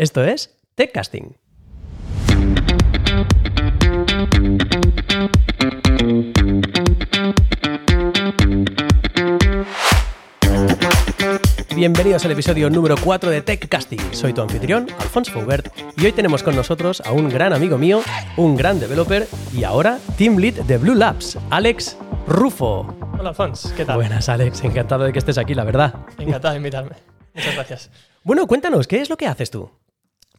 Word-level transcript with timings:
Esto 0.00 0.24
es 0.24 0.56
TechCasting. 0.76 1.36
Bienvenidos 11.76 12.24
al 12.24 12.30
episodio 12.30 12.70
número 12.70 12.94
4 12.96 13.28
de 13.28 13.42
TechCasting. 13.42 14.00
Soy 14.14 14.32
tu 14.32 14.40
anfitrión, 14.40 14.86
Alfonso 14.98 15.32
Faubert, 15.32 15.68
y 15.98 16.06
hoy 16.06 16.12
tenemos 16.12 16.42
con 16.42 16.56
nosotros 16.56 17.02
a 17.02 17.12
un 17.12 17.28
gran 17.28 17.52
amigo 17.52 17.76
mío, 17.76 18.00
un 18.38 18.56
gran 18.56 18.80
developer 18.80 19.28
y 19.52 19.64
ahora 19.64 19.98
Team 20.16 20.38
Lead 20.38 20.62
de 20.62 20.78
Blue 20.78 20.94
Labs, 20.94 21.36
Alex 21.50 21.98
Rufo. 22.26 22.86
Hola, 23.18 23.28
Alfonso, 23.28 23.70
¿qué 23.76 23.84
tal? 23.84 23.96
Buenas, 23.96 24.30
Alex, 24.30 24.64
encantado 24.64 25.04
de 25.04 25.12
que 25.12 25.18
estés 25.18 25.36
aquí, 25.36 25.52
la 25.52 25.64
verdad. 25.64 25.92
Encantado 26.16 26.52
de 26.52 26.56
invitarme. 26.56 26.96
Muchas 27.34 27.54
gracias. 27.54 27.90
Bueno, 28.22 28.46
cuéntanos, 28.46 28.86
¿qué 28.86 29.00
es 29.00 29.08
lo 29.08 29.16
que 29.16 29.26
haces 29.26 29.50
tú? 29.50 29.70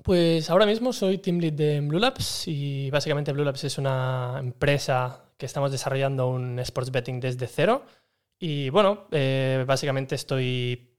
Pues 0.03 0.49
ahora 0.49 0.65
mismo 0.65 0.93
soy 0.93 1.19
Team 1.19 1.39
Lead 1.39 1.53
de 1.53 1.81
Blue 1.81 1.99
Labs 1.99 2.47
y 2.47 2.89
básicamente 2.89 3.31
Blue 3.33 3.43
Labs 3.43 3.63
es 3.63 3.77
una 3.77 4.37
empresa 4.39 5.25
que 5.37 5.45
estamos 5.45 5.71
desarrollando 5.71 6.27
un 6.29 6.57
sports 6.59 6.91
betting 6.91 7.19
desde 7.19 7.47
cero. 7.47 7.85
Y 8.39 8.69
bueno, 8.69 9.07
eh, 9.11 9.63
básicamente 9.67 10.15
estoy 10.15 10.97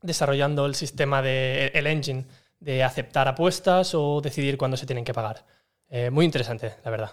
desarrollando 0.00 0.64
el 0.64 0.74
sistema 0.74 1.20
de 1.20 1.72
el 1.74 1.86
engine 1.86 2.24
de 2.58 2.82
aceptar 2.82 3.28
apuestas 3.28 3.94
o 3.94 4.20
decidir 4.22 4.56
cuándo 4.56 4.76
se 4.76 4.86
tienen 4.86 5.04
que 5.04 5.12
pagar. 5.12 5.44
Eh, 5.90 6.10
muy 6.10 6.24
interesante, 6.24 6.74
la 6.84 6.90
verdad. 6.90 7.10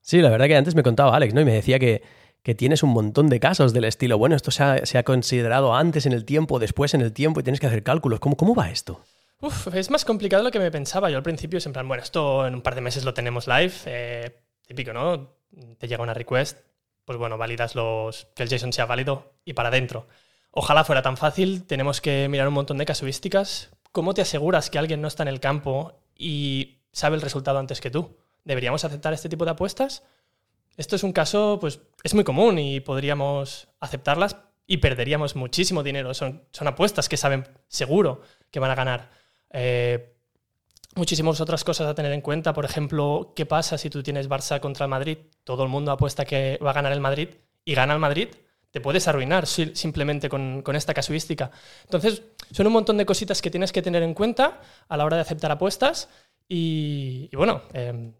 Sí, 0.00 0.22
la 0.22 0.30
verdad 0.30 0.46
que 0.46 0.56
antes 0.56 0.74
me 0.74 0.82
contaba 0.82 1.14
Alex, 1.14 1.34
¿no? 1.34 1.42
Y 1.42 1.44
me 1.44 1.52
decía 1.52 1.78
que, 1.78 2.02
que 2.42 2.54
tienes 2.54 2.82
un 2.82 2.90
montón 2.90 3.28
de 3.28 3.40
casos 3.40 3.74
del 3.74 3.84
estilo, 3.84 4.16
bueno, 4.16 4.36
esto 4.36 4.50
se 4.50 4.62
ha, 4.62 4.86
se 4.86 4.96
ha, 4.96 5.02
considerado 5.02 5.74
antes 5.74 6.06
en 6.06 6.12
el 6.12 6.24
tiempo, 6.24 6.58
después 6.58 6.94
en 6.94 7.02
el 7.02 7.12
tiempo 7.12 7.40
y 7.40 7.42
tienes 7.42 7.60
que 7.60 7.66
hacer 7.66 7.82
cálculos. 7.82 8.20
¿Cómo, 8.20 8.36
cómo 8.36 8.54
va 8.54 8.70
esto? 8.70 9.02
Uf, 9.42 9.74
es 9.74 9.90
más 9.90 10.04
complicado 10.04 10.40
de 10.40 10.44
lo 10.48 10.52
que 10.52 10.60
me 10.60 10.70
pensaba. 10.70 11.10
Yo 11.10 11.16
al 11.16 11.24
principio 11.24 11.58
en 11.64 11.72
plan, 11.72 11.88
bueno, 11.88 12.00
esto 12.04 12.46
en 12.46 12.54
un 12.54 12.62
par 12.62 12.76
de 12.76 12.80
meses 12.80 13.04
lo 13.04 13.12
tenemos 13.12 13.48
live. 13.48 13.72
Eh, 13.86 14.40
típico, 14.64 14.92
¿no? 14.92 15.34
Te 15.78 15.88
llega 15.88 16.00
una 16.00 16.14
request, 16.14 16.60
pues 17.04 17.18
bueno, 17.18 17.36
validas 17.36 17.74
los, 17.74 18.28
que 18.36 18.44
el 18.44 18.48
JSON 18.48 18.72
sea 18.72 18.86
válido 18.86 19.32
y 19.44 19.54
para 19.54 19.68
adentro. 19.68 20.06
Ojalá 20.52 20.84
fuera 20.84 21.02
tan 21.02 21.16
fácil, 21.16 21.64
tenemos 21.64 22.00
que 22.00 22.28
mirar 22.28 22.46
un 22.46 22.54
montón 22.54 22.78
de 22.78 22.86
casuísticas. 22.86 23.70
¿Cómo 23.90 24.14
te 24.14 24.22
aseguras 24.22 24.70
que 24.70 24.78
alguien 24.78 25.02
no 25.02 25.08
está 25.08 25.24
en 25.24 25.28
el 25.28 25.40
campo 25.40 26.00
y 26.16 26.78
sabe 26.92 27.16
el 27.16 27.22
resultado 27.22 27.58
antes 27.58 27.80
que 27.80 27.90
tú? 27.90 28.16
¿Deberíamos 28.44 28.84
aceptar 28.84 29.12
este 29.12 29.28
tipo 29.28 29.44
de 29.44 29.50
apuestas? 29.50 30.04
Esto 30.76 30.94
es 30.94 31.02
un 31.02 31.12
caso, 31.12 31.58
pues 31.60 31.80
es 32.04 32.14
muy 32.14 32.22
común 32.22 32.60
y 32.60 32.78
podríamos 32.78 33.66
aceptarlas 33.80 34.36
y 34.68 34.76
perderíamos 34.76 35.34
muchísimo 35.34 35.82
dinero. 35.82 36.14
Son, 36.14 36.44
son 36.52 36.68
apuestas 36.68 37.08
que 37.08 37.16
saben 37.16 37.48
seguro 37.66 38.22
que 38.52 38.60
van 38.60 38.70
a 38.70 38.76
ganar. 38.76 39.21
Eh, 39.52 40.14
muchísimas 40.94 41.40
otras 41.40 41.64
cosas 41.64 41.86
a 41.86 41.94
tener 41.94 42.12
en 42.12 42.20
cuenta. 42.20 42.52
Por 42.52 42.64
ejemplo, 42.64 43.32
¿qué 43.36 43.46
pasa 43.46 43.78
si 43.78 43.90
tú 43.90 44.02
tienes 44.02 44.28
Barça 44.28 44.60
contra 44.60 44.84
el 44.84 44.90
Madrid? 44.90 45.18
Todo 45.44 45.62
el 45.62 45.68
mundo 45.68 45.92
apuesta 45.92 46.24
que 46.24 46.58
va 46.64 46.70
a 46.70 46.74
ganar 46.74 46.92
el 46.92 47.00
Madrid 47.00 47.28
y 47.64 47.74
gana 47.74 47.94
el 47.94 48.00
Madrid 48.00 48.28
te 48.72 48.80
puedes 48.80 49.06
arruinar 49.06 49.46
simplemente 49.46 50.30
con, 50.30 50.64
esta 50.74 50.94
casuística. 50.94 51.50
Entonces, 51.84 52.22
son 52.50 52.66
un 52.66 52.72
montón 52.72 52.96
de 52.96 53.04
cositas 53.04 53.42
que 53.42 53.50
tienes 53.50 53.70
que 53.70 53.82
tener 53.82 54.02
en 54.02 54.14
cuenta 54.14 54.62
a 54.88 54.96
la 54.96 55.04
hora 55.04 55.16
de 55.16 55.22
aceptar 55.22 55.52
apuestas 55.52 56.08
y, 56.48 57.28
bueno, 57.36 57.62
eh, 57.74 58.12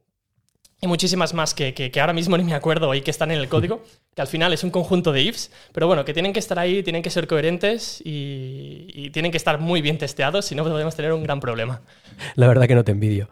y 0.85 0.89
muchísimas 0.89 1.33
más 1.33 1.55
que, 1.55 1.75
que, 1.75 1.93
que, 1.93 2.01
ahora 2.01 2.13
mismo 2.13 2.37
ni 2.37 2.43
me 2.43 2.55
acuerdo 2.55 2.93
y 2.93 3.03
que 3.03 3.13
están 3.13 3.31
en 3.31 3.39
el 3.39 3.49
código, 3.49 3.85
que 4.17 4.21
al 4.21 4.27
final 4.27 4.53
es 4.53 4.65
un 4.65 4.71
conjunto 4.71 5.13
de 5.13 5.23
ifs, 5.23 5.53
pero 5.73 5.87
bueno, 5.87 6.05
que 6.05 6.13
tienen 6.13 6.33
que 6.33 6.41
estar 6.41 6.59
ahí, 6.59 6.83
tienen 6.83 7.05
que 7.05 7.11
ser 7.11 7.29
coherentes 7.29 8.03
y, 8.05 8.89
y 8.93 9.11
tienen 9.11 9.31
que 9.31 9.37
estar 9.37 9.61
muy 9.61 9.81
bien 9.81 9.97
testeados, 9.97 10.45
si 10.45 10.57
no 10.57 10.65
podemos 10.65 10.97
tener 10.97 11.13
un 11.13 11.23
gran 11.23 11.39
problema. 11.39 11.83
La 12.35 12.49
verdad 12.49 12.67
que 12.67 12.75
no 12.75 12.83
te 12.83 12.91
envidio. 12.91 13.31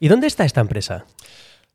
¿Y, 0.00 0.06
¿Y 0.06 0.08
dónde 0.08 0.26
está 0.26 0.46
esta 0.46 0.62
empresa? 0.62 1.04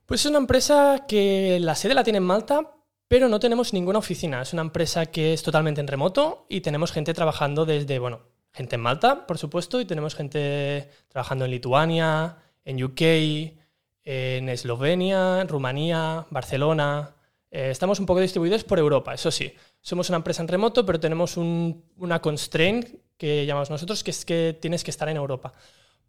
Pues 0.07 0.21
es 0.21 0.25
una 0.25 0.39
empresa 0.39 1.05
que 1.07 1.59
la 1.61 1.75
sede 1.75 1.93
la 1.93 2.03
tiene 2.03 2.17
en 2.17 2.23
Malta, 2.23 2.71
pero 3.07 3.29
no 3.29 3.39
tenemos 3.39 3.73
ninguna 3.73 3.99
oficina. 3.99 4.41
Es 4.41 4.53
una 4.53 4.63
empresa 4.63 5.05
que 5.05 5.33
es 5.33 5.43
totalmente 5.43 5.81
en 5.81 5.87
remoto 5.87 6.47
y 6.49 6.61
tenemos 6.61 6.91
gente 6.91 7.13
trabajando 7.13 7.67
desde, 7.67 7.99
bueno, 7.99 8.21
gente 8.53 8.73
en 8.73 8.81
Malta, 8.81 9.27
por 9.27 9.37
supuesto, 9.37 9.79
y 9.79 9.85
tenemos 9.85 10.15
gente 10.15 10.89
trabajando 11.09 11.45
en 11.45 11.51
Lituania, 11.51 12.37
en 12.65 12.83
UK, 12.83 13.01
en 14.09 14.47
Eslovenia, 14.47 15.43
Rumanía, 15.43 16.25
Barcelona. 16.29 17.13
Eh, 17.51 17.71
estamos 17.71 17.99
un 17.99 18.05
poco 18.05 18.21
distribuidos 18.21 18.63
por 18.63 18.79
Europa, 18.79 19.13
eso 19.13 19.31
sí. 19.31 19.53
Somos 19.81 20.07
una 20.07 20.15
empresa 20.15 20.41
en 20.41 20.47
remoto, 20.47 20.85
pero 20.85 20.97
tenemos 20.97 21.35
un, 21.35 21.83
una 21.97 22.21
constraint 22.21 22.87
que 23.17 23.45
llamamos 23.45 23.69
nosotros, 23.69 24.05
que 24.05 24.11
es 24.11 24.23
que 24.23 24.57
tienes 24.61 24.85
que 24.85 24.91
estar 24.91 25.09
en 25.09 25.17
Europa. 25.17 25.51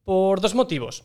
Por 0.04 0.40
dos 0.40 0.54
motivos. 0.54 1.02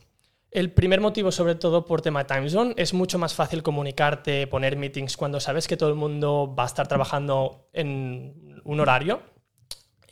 El 0.52 0.72
primer 0.72 1.02
motivo, 1.02 1.32
sobre 1.32 1.56
todo 1.56 1.84
por 1.84 2.04
tema 2.04 2.24
de 2.24 2.36
time 2.36 2.48
zone, 2.48 2.76
es 2.78 2.94
mucho 2.94 3.18
más 3.18 3.34
fácil 3.34 3.64
comunicarte, 3.64 4.46
poner 4.46 4.78
meetings 4.78 5.18
cuando 5.18 5.40
sabes 5.40 5.68
que 5.68 5.78
todo 5.78 5.90
el 5.90 5.96
mundo 5.96 6.54
va 6.56 6.62
a 6.62 6.68
estar 6.68 6.88
trabajando 6.88 7.70
en 7.74 8.62
un 8.66 8.80
horario. 8.80 9.20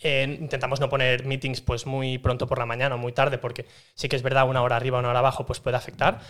Eh, 0.01 0.35
intentamos 0.41 0.79
no 0.79 0.89
poner 0.89 1.27
meetings 1.27 1.61
pues 1.61 1.85
muy 1.85 2.17
pronto 2.17 2.47
por 2.47 2.57
la 2.57 2.65
mañana 2.65 2.95
o 2.95 2.97
muy 2.97 3.11
tarde, 3.11 3.37
porque 3.37 3.67
sí 3.93 4.09
que 4.09 4.15
es 4.15 4.23
verdad, 4.23 4.49
una 4.49 4.63
hora 4.63 4.77
arriba, 4.77 4.97
una 4.97 5.09
hora 5.09 5.19
abajo, 5.19 5.45
pues 5.45 5.59
puede 5.59 5.77
afectar. 5.77 6.21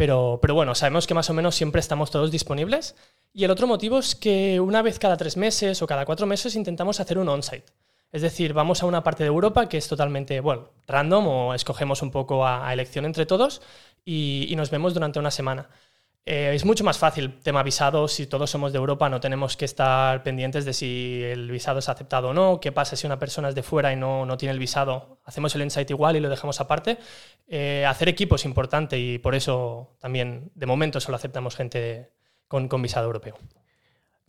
Pero, 0.00 0.38
pero 0.40 0.54
bueno, 0.54 0.74
sabemos 0.74 1.06
que 1.06 1.12
más 1.12 1.28
o 1.28 1.34
menos 1.34 1.54
siempre 1.54 1.78
estamos 1.78 2.10
todos 2.10 2.30
disponibles. 2.30 2.96
Y 3.34 3.44
el 3.44 3.50
otro 3.50 3.66
motivo 3.66 3.98
es 3.98 4.14
que 4.14 4.58
una 4.58 4.80
vez 4.80 4.98
cada 4.98 5.18
tres 5.18 5.36
meses 5.36 5.82
o 5.82 5.86
cada 5.86 6.06
cuatro 6.06 6.26
meses 6.26 6.56
intentamos 6.56 7.00
hacer 7.00 7.18
un 7.18 7.28
on-site. 7.28 7.66
Es 8.10 8.22
decir, 8.22 8.54
vamos 8.54 8.82
a 8.82 8.86
una 8.86 9.02
parte 9.02 9.24
de 9.24 9.28
Europa 9.28 9.68
que 9.68 9.76
es 9.76 9.86
totalmente, 9.88 10.40
bueno, 10.40 10.70
random 10.86 11.26
o 11.26 11.54
escogemos 11.54 12.00
un 12.00 12.10
poco 12.10 12.46
a, 12.46 12.72
elección 12.72 13.04
entre 13.04 13.26
todos 13.26 13.60
y, 14.02 14.50
nos 14.56 14.70
vemos 14.70 14.94
durante 14.94 15.18
una 15.18 15.30
semana. 15.30 15.68
Eh, 16.26 16.52
es 16.54 16.64
mucho 16.66 16.84
más 16.84 16.98
fácil, 16.98 17.40
tema 17.40 17.62
visado, 17.62 18.06
si 18.06 18.26
todos 18.26 18.50
somos 18.50 18.72
de 18.72 18.78
Europa 18.78 19.08
no 19.08 19.20
tenemos 19.20 19.56
que 19.56 19.64
estar 19.64 20.22
pendientes 20.22 20.66
de 20.66 20.74
si 20.74 21.22
el 21.24 21.50
visado 21.50 21.78
es 21.78 21.88
aceptado 21.88 22.28
o 22.28 22.34
no, 22.34 22.60
qué 22.60 22.72
pasa 22.72 22.94
si 22.94 23.06
una 23.06 23.18
persona 23.18 23.48
es 23.48 23.54
de 23.54 23.62
fuera 23.62 23.92
y 23.92 23.96
no, 23.96 24.26
no 24.26 24.36
tiene 24.36 24.52
el 24.52 24.58
visado, 24.58 25.20
hacemos 25.24 25.54
el 25.54 25.62
insight 25.62 25.90
igual 25.90 26.16
y 26.16 26.20
lo 26.20 26.28
dejamos 26.28 26.60
aparte. 26.60 26.98
Eh, 27.48 27.86
hacer 27.88 28.08
equipo 28.08 28.36
es 28.36 28.44
importante 28.44 28.98
y 28.98 29.18
por 29.18 29.34
eso 29.34 29.96
también 29.98 30.52
de 30.54 30.66
momento 30.66 31.00
solo 31.00 31.16
aceptamos 31.16 31.56
gente 31.56 32.10
con, 32.48 32.68
con 32.68 32.82
visado 32.82 33.06
europeo. 33.06 33.38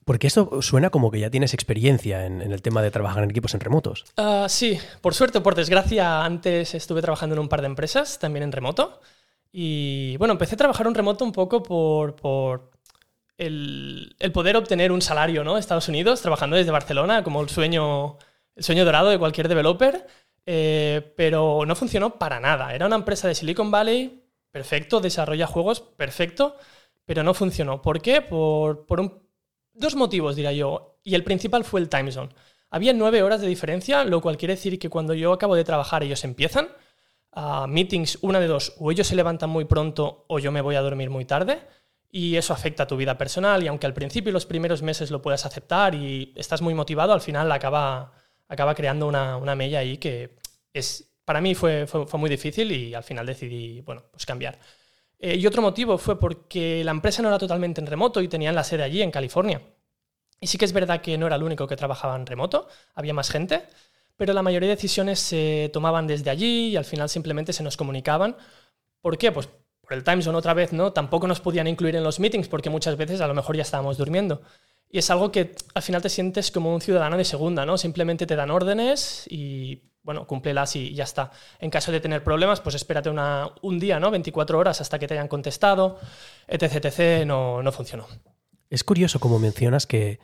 Porque 0.05 0.27
esto 0.27 0.61
suena 0.61 0.89
como 0.89 1.11
que 1.11 1.19
ya 1.19 1.29
tienes 1.29 1.53
experiencia 1.53 2.25
en, 2.25 2.41
en 2.41 2.51
el 2.51 2.61
tema 2.61 2.81
de 2.81 2.89
trabajar 2.89 3.23
en 3.23 3.29
equipos 3.29 3.53
en 3.53 3.59
remotos. 3.59 4.05
Uh, 4.17 4.49
sí, 4.49 4.79
por 5.01 5.13
suerte 5.13 5.37
o 5.37 5.43
por 5.43 5.55
desgracia, 5.55 6.23
antes 6.23 6.73
estuve 6.73 7.01
trabajando 7.01 7.35
en 7.35 7.39
un 7.39 7.49
par 7.49 7.61
de 7.61 7.67
empresas, 7.67 8.17
también 8.17 8.43
en 8.43 8.51
remoto. 8.51 9.01
Y 9.51 10.17
bueno, 10.17 10.33
empecé 10.33 10.55
a 10.55 10.57
trabajar 10.57 10.87
en 10.87 10.95
remoto 10.95 11.25
un 11.25 11.31
poco 11.31 11.61
por, 11.61 12.15
por 12.15 12.71
el, 13.37 14.15
el, 14.19 14.31
poder 14.31 14.55
obtener 14.55 14.91
un 14.91 15.01
salario 15.01 15.43
¿no? 15.43 15.57
Estados 15.57 15.89
Unidos, 15.89 16.21
trabajando 16.21 16.55
desde 16.55 16.71
Barcelona, 16.71 17.23
como 17.23 17.41
el 17.41 17.49
sueño, 17.49 18.17
el 18.55 18.63
sueño 18.63 18.85
dorado 18.85 19.09
de 19.09 19.19
cualquier 19.19 19.47
developer. 19.47 20.05
Eh, 20.45 21.13
pero 21.15 21.65
no 21.65 21.75
funcionó 21.75 22.17
para 22.17 22.39
nada. 22.39 22.73
Era 22.73 22.87
una 22.87 22.95
empresa 22.95 23.27
de 23.27 23.35
Silicon 23.35 23.69
Valley, 23.69 24.23
perfecto, 24.51 24.99
desarrolla 24.99 25.45
juegos, 25.45 25.81
perfecto, 25.81 26.55
pero 27.05 27.23
no 27.23 27.33
funcionó. 27.33 27.81
¿Por 27.81 28.01
qué? 28.01 28.21
Por, 28.21 28.85
por 28.87 28.99
un 29.01 29.21
Dos 29.73 29.95
motivos, 29.95 30.35
diría 30.35 30.51
yo, 30.51 30.97
y 31.03 31.15
el 31.15 31.23
principal 31.23 31.63
fue 31.63 31.79
el 31.79 31.89
time 31.89 32.11
zone. 32.11 32.29
Había 32.69 32.93
nueve 32.93 33.23
horas 33.23 33.41
de 33.41 33.47
diferencia, 33.47 34.03
lo 34.03 34.21
cual 34.21 34.37
quiere 34.37 34.55
decir 34.55 34.77
que 34.79 34.89
cuando 34.89 35.13
yo 35.13 35.31
acabo 35.33 35.55
de 35.55 35.63
trabajar 35.63 36.03
ellos 36.03 36.23
empiezan. 36.23 36.69
Uh, 37.33 37.65
meetings, 37.65 38.17
una 38.21 38.41
de 38.41 38.47
dos, 38.47 38.73
o 38.77 38.91
ellos 38.91 39.07
se 39.07 39.15
levantan 39.15 39.49
muy 39.49 39.63
pronto 39.63 40.25
o 40.27 40.39
yo 40.39 40.51
me 40.51 40.59
voy 40.59 40.75
a 40.75 40.81
dormir 40.81 41.09
muy 41.09 41.25
tarde. 41.25 41.61
Y 42.13 42.35
eso 42.35 42.53
afecta 42.53 42.83
a 42.83 42.87
tu 42.87 42.97
vida 42.97 43.17
personal 43.17 43.63
y 43.63 43.67
aunque 43.67 43.85
al 43.85 43.93
principio 43.93 44.31
y 44.31 44.33
los 44.33 44.45
primeros 44.45 44.81
meses 44.81 45.11
lo 45.11 45.21
puedas 45.21 45.45
aceptar 45.45 45.95
y 45.95 46.33
estás 46.35 46.61
muy 46.61 46.73
motivado, 46.73 47.13
al 47.13 47.21
final 47.21 47.49
acaba, 47.53 48.11
acaba 48.49 48.75
creando 48.75 49.07
una, 49.07 49.37
una 49.37 49.55
mella 49.55 49.79
ahí 49.79 49.97
que 49.97 50.37
es, 50.73 51.09
para 51.23 51.39
mí 51.39 51.55
fue, 51.55 51.87
fue, 51.87 52.05
fue, 52.05 52.19
muy 52.19 52.29
difícil 52.29 52.69
y 52.73 52.93
al 52.93 53.03
final 53.03 53.25
decidí 53.25 53.79
bueno, 53.81 54.03
pues 54.11 54.25
cambiar. 54.25 54.59
Eh, 55.19 55.35
y 55.37 55.47
otro 55.47 55.61
motivo 55.61 55.97
fue 55.97 56.19
porque 56.19 56.83
la 56.83 56.91
empresa 56.91 57.21
no 57.21 57.29
era 57.29 57.37
totalmente 57.37 57.79
en 57.79 57.87
remoto 57.87 58.21
y 58.21 58.27
tenían 58.27 58.55
la 58.55 58.63
sede 58.63 58.83
allí, 58.83 59.01
en 59.01 59.11
California. 59.11 59.61
Y 60.39 60.47
sí 60.47 60.57
que 60.57 60.65
es 60.65 60.73
verdad 60.73 61.01
que 61.01 61.17
no 61.17 61.27
era 61.27 61.35
el 61.35 61.43
único 61.43 61.67
que 61.67 61.75
trabajaba 61.75 62.15
en 62.15 62.25
remoto, 62.25 62.67
había 62.95 63.13
más 63.13 63.29
gente, 63.29 63.63
pero 64.17 64.33
la 64.33 64.41
mayoría 64.41 64.69
de 64.69 64.75
decisiones 64.75 65.19
se 65.19 65.69
tomaban 65.73 66.07
desde 66.07 66.29
allí 66.29 66.69
y 66.69 66.75
al 66.75 66.85
final 66.85 67.09
simplemente 67.09 67.53
se 67.53 67.63
nos 67.63 67.77
comunicaban. 67.77 68.35
¿Por 69.01 69.17
qué? 69.17 69.31
Pues 69.31 69.49
por 69.81 69.93
el 69.93 70.03
time 70.03 70.21
zone 70.21 70.37
otra 70.37 70.53
vez, 70.53 70.73
¿no? 70.73 70.93
Tampoco 70.93 71.27
nos 71.27 71.41
podían 71.41 71.67
incluir 71.67 71.95
en 71.95 72.03
los 72.03 72.19
meetings 72.19 72.47
porque 72.47 72.69
muchas 72.69 72.97
veces 72.97 73.21
a 73.21 73.27
lo 73.27 73.33
mejor 73.33 73.55
ya 73.55 73.63
estábamos 73.63 73.97
durmiendo. 73.97 74.41
Y 74.89 74.99
es 74.99 75.09
algo 75.09 75.31
que 75.31 75.55
al 75.73 75.81
final 75.81 76.01
te 76.01 76.09
sientes 76.09 76.51
como 76.51 76.73
un 76.73 76.81
ciudadano 76.81 77.17
de 77.17 77.25
segunda, 77.25 77.65
¿no? 77.65 77.77
Simplemente 77.77 78.25
te 78.25 78.35
dan 78.35 78.51
órdenes 78.51 79.25
y 79.29 79.83
bueno, 80.03 80.27
cúmplelas 80.27 80.75
y 80.75 80.93
ya 80.93 81.03
está. 81.03 81.31
En 81.59 81.69
caso 81.69 81.91
de 81.91 81.99
tener 81.99 82.23
problemas, 82.23 82.59
pues 82.59 82.75
espérate 82.75 83.09
un 83.09 83.79
día, 83.79 83.99
¿no? 83.99 84.11
24 84.11 84.57
horas 84.57 84.81
hasta 84.81 84.99
que 84.99 85.07
te 85.07 85.13
hayan 85.13 85.27
contestado, 85.27 85.99
etc, 86.47 86.85
etc, 86.85 87.25
no, 87.25 87.63
no 87.63 87.71
funcionó. 87.71 88.07
Es 88.69 88.83
curioso 88.83 89.19
como 89.19 89.39
mencionas 89.39 89.85
que, 89.85 90.19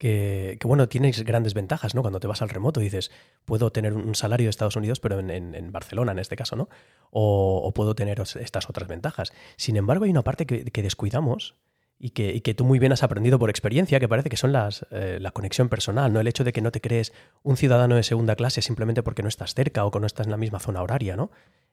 que, 0.00 0.58
bueno, 0.64 0.88
tienes 0.88 1.22
grandes 1.24 1.52
ventajas, 1.52 1.94
¿no? 1.94 2.00
Cuando 2.00 2.20
te 2.20 2.26
vas 2.26 2.40
al 2.40 2.48
remoto 2.48 2.80
dices, 2.80 3.10
puedo 3.44 3.70
tener 3.70 3.92
un 3.92 4.14
salario 4.14 4.46
de 4.46 4.50
Estados 4.50 4.76
Unidos, 4.76 4.98
pero 4.98 5.20
en, 5.20 5.72
Barcelona 5.72 6.12
en 6.12 6.18
este 6.18 6.36
caso, 6.36 6.56
¿no? 6.56 6.70
O, 7.10 7.70
puedo 7.74 7.94
tener 7.94 8.18
estas 8.18 8.70
otras 8.70 8.88
ventajas. 8.88 9.30
Sin 9.56 9.76
embargo, 9.76 10.06
hay 10.06 10.10
una 10.10 10.24
parte 10.24 10.46
que, 10.46 10.82
descuidamos 10.82 11.54
y 11.98 12.10
que, 12.10 12.54
tú 12.54 12.64
muy 12.64 12.78
bien 12.78 12.92
has 12.92 13.02
aprendido 13.02 13.38
por 13.38 13.50
experiencia, 13.50 14.00
que 14.00 14.08
parece 14.08 14.30
que 14.30 14.38
son 14.38 14.52
las, 14.52 14.86
eh, 14.90 15.18
la 15.20 15.32
conexión 15.32 15.68
personal, 15.68 16.10
¿no? 16.10 16.20
El 16.20 16.28
hecho 16.28 16.44
de 16.44 16.54
que 16.54 16.62
no 16.62 16.72
te 16.72 16.80
crees 16.80 17.12
un 17.42 17.58
ciudadano 17.58 17.94
de 17.94 18.02
segunda 18.02 18.36
clase 18.36 18.62
simplemente 18.62 19.02
porque 19.02 19.22
no 19.22 19.28
estás 19.28 19.52
cerca 19.52 19.84
o 19.84 19.90
que 19.90 20.00
no 20.00 20.06
estás 20.06 20.26
en 20.26 20.30
la 20.30 20.38
misma 20.38 20.60
zona 20.60 20.82
horaria, 20.82 21.14
¿no? 21.14 21.30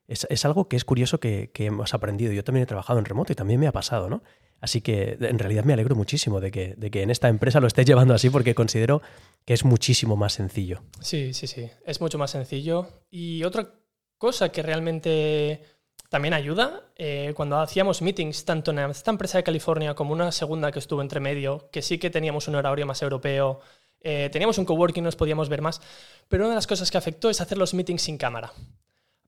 Es, 0.08 0.46
algo 0.46 0.70
que 0.70 0.78
es 0.78 0.86
curioso 0.86 1.20
que, 1.20 1.52
que 1.52 1.66
hemos 1.66 1.94
aprendido. 1.94 2.32
Yo 2.32 2.44
también 2.44 2.64
he 2.64 2.68
trabajado 2.68 2.98
en 3.00 3.06
remoto 3.06 3.34
y 3.34 3.36
también 3.36 3.60
me 3.60 3.68
ha 3.68 3.74
pasado, 3.74 4.10
¿no? 4.10 4.24
Así 4.60 4.82
que 4.82 5.18
en 5.20 5.38
realidad 5.38 5.66
me 5.66 5.74
alegro 5.74 5.96
muchísimo 5.96 6.40
de 6.40 6.50
que, 6.50 6.74
de 6.78 6.90
que 6.90 7.04
en 7.04 7.12
esta 7.12 7.28
empresa 7.28 7.60
lo 7.60 7.68
estés 7.68 7.86
llevando 7.86 8.14
así 8.14 8.30
porque 8.30 8.56
considero 8.56 9.02
que 9.46 9.54
es 9.54 9.66
muchísimo 9.66 10.16
más 10.16 10.34
sencillo. 10.34 10.82
Sí, 11.00 11.34
sí, 11.34 11.46
sí, 11.46 11.70
es 11.86 12.02
mucho 12.02 12.18
más 12.18 12.32
sencillo. 12.32 12.88
Y 13.12 13.44
otra 13.44 13.74
cosa 14.18 14.50
que 14.50 14.64
realmente 14.64 15.62
también 16.10 16.34
ayuda, 16.34 16.90
eh, 16.96 17.34
cuando 17.36 17.60
hacíamos 17.60 18.02
meetings, 18.02 18.46
tanto 18.46 18.72
en 18.72 18.80
esta 18.80 19.12
empresa 19.12 19.38
de 19.38 19.44
California 19.44 19.94
como 19.94 20.14
una 20.14 20.32
segunda 20.32 20.72
que 20.72 20.80
estuvo 20.80 21.02
entre 21.02 21.20
medio, 21.20 21.70
que 21.72 21.82
sí 21.82 21.98
que 22.00 22.10
teníamos 22.10 22.48
un 22.48 22.56
horario 22.56 22.86
más 22.86 23.02
europeo, 23.02 23.60
eh, 24.02 24.30
teníamos 24.32 24.58
un 24.58 24.66
coworking, 24.66 25.04
nos 25.04 25.16
podíamos 25.16 25.50
ver 25.50 25.62
más, 25.62 25.82
pero 26.30 26.44
una 26.44 26.52
de 26.52 26.56
las 26.56 26.68
cosas 26.68 26.90
que 26.90 26.98
afectó 26.98 27.30
es 27.30 27.42
hacer 27.42 27.58
los 27.58 27.74
meetings 27.74 28.02
sin 28.02 28.18
cámara. 28.18 28.54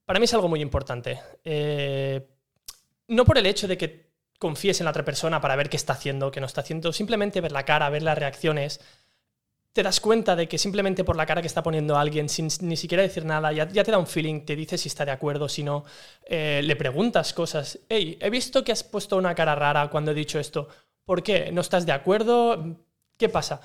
Para 0.09 0.19
mí 0.19 0.23
es 0.23 0.33
algo 0.33 0.47
muy 0.47 0.59
importante. 0.59 1.21
Eh, 1.43 2.27
no 3.09 3.25
por 3.25 3.37
el 3.37 3.45
hecho 3.45 3.67
de 3.67 3.77
que 3.77 4.09
confíes 4.39 4.81
en 4.81 4.85
la 4.85 4.89
otra 4.89 5.05
persona 5.05 5.39
para 5.39 5.55
ver 5.55 5.69
qué 5.69 5.77
está 5.77 5.93
haciendo, 5.93 6.31
qué 6.31 6.39
no 6.39 6.47
está 6.47 6.61
haciendo, 6.61 6.91
simplemente 6.91 7.41
ver 7.41 7.51
la 7.51 7.63
cara, 7.63 7.91
ver 7.91 8.01
las 8.01 8.17
reacciones, 8.17 8.81
te 9.71 9.83
das 9.83 9.99
cuenta 9.99 10.35
de 10.35 10.47
que 10.47 10.57
simplemente 10.57 11.03
por 11.03 11.15
la 11.15 11.27
cara 11.27 11.41
que 11.41 11.47
está 11.47 11.61
poniendo 11.61 11.95
alguien, 11.95 12.27
sin 12.27 12.47
ni 12.61 12.75
siquiera 12.75 13.03
decir 13.03 13.23
nada, 13.23 13.51
ya, 13.51 13.67
te 13.67 13.91
da 13.91 13.99
un 13.99 14.07
feeling, 14.07 14.45
te 14.45 14.55
dice 14.55 14.79
si 14.79 14.87
está 14.87 15.05
de 15.05 15.11
acuerdo, 15.11 15.47
si 15.47 15.61
no, 15.61 15.85
eh, 16.25 16.61
le 16.63 16.75
preguntas 16.75 17.31
cosas. 17.31 17.77
Hey, 17.87 18.17
he 18.19 18.31
visto 18.31 18.63
que 18.63 18.71
has 18.71 18.83
puesto 18.83 19.15
una 19.15 19.35
cara 19.35 19.53
rara 19.53 19.91
cuando 19.91 20.09
he 20.09 20.15
dicho 20.15 20.39
esto. 20.39 20.69
¿Por 21.05 21.21
qué? 21.21 21.51
¿No 21.51 21.61
estás 21.61 21.85
de 21.85 21.91
acuerdo? 21.91 22.79
¿Qué 23.15 23.29
pasa? 23.29 23.61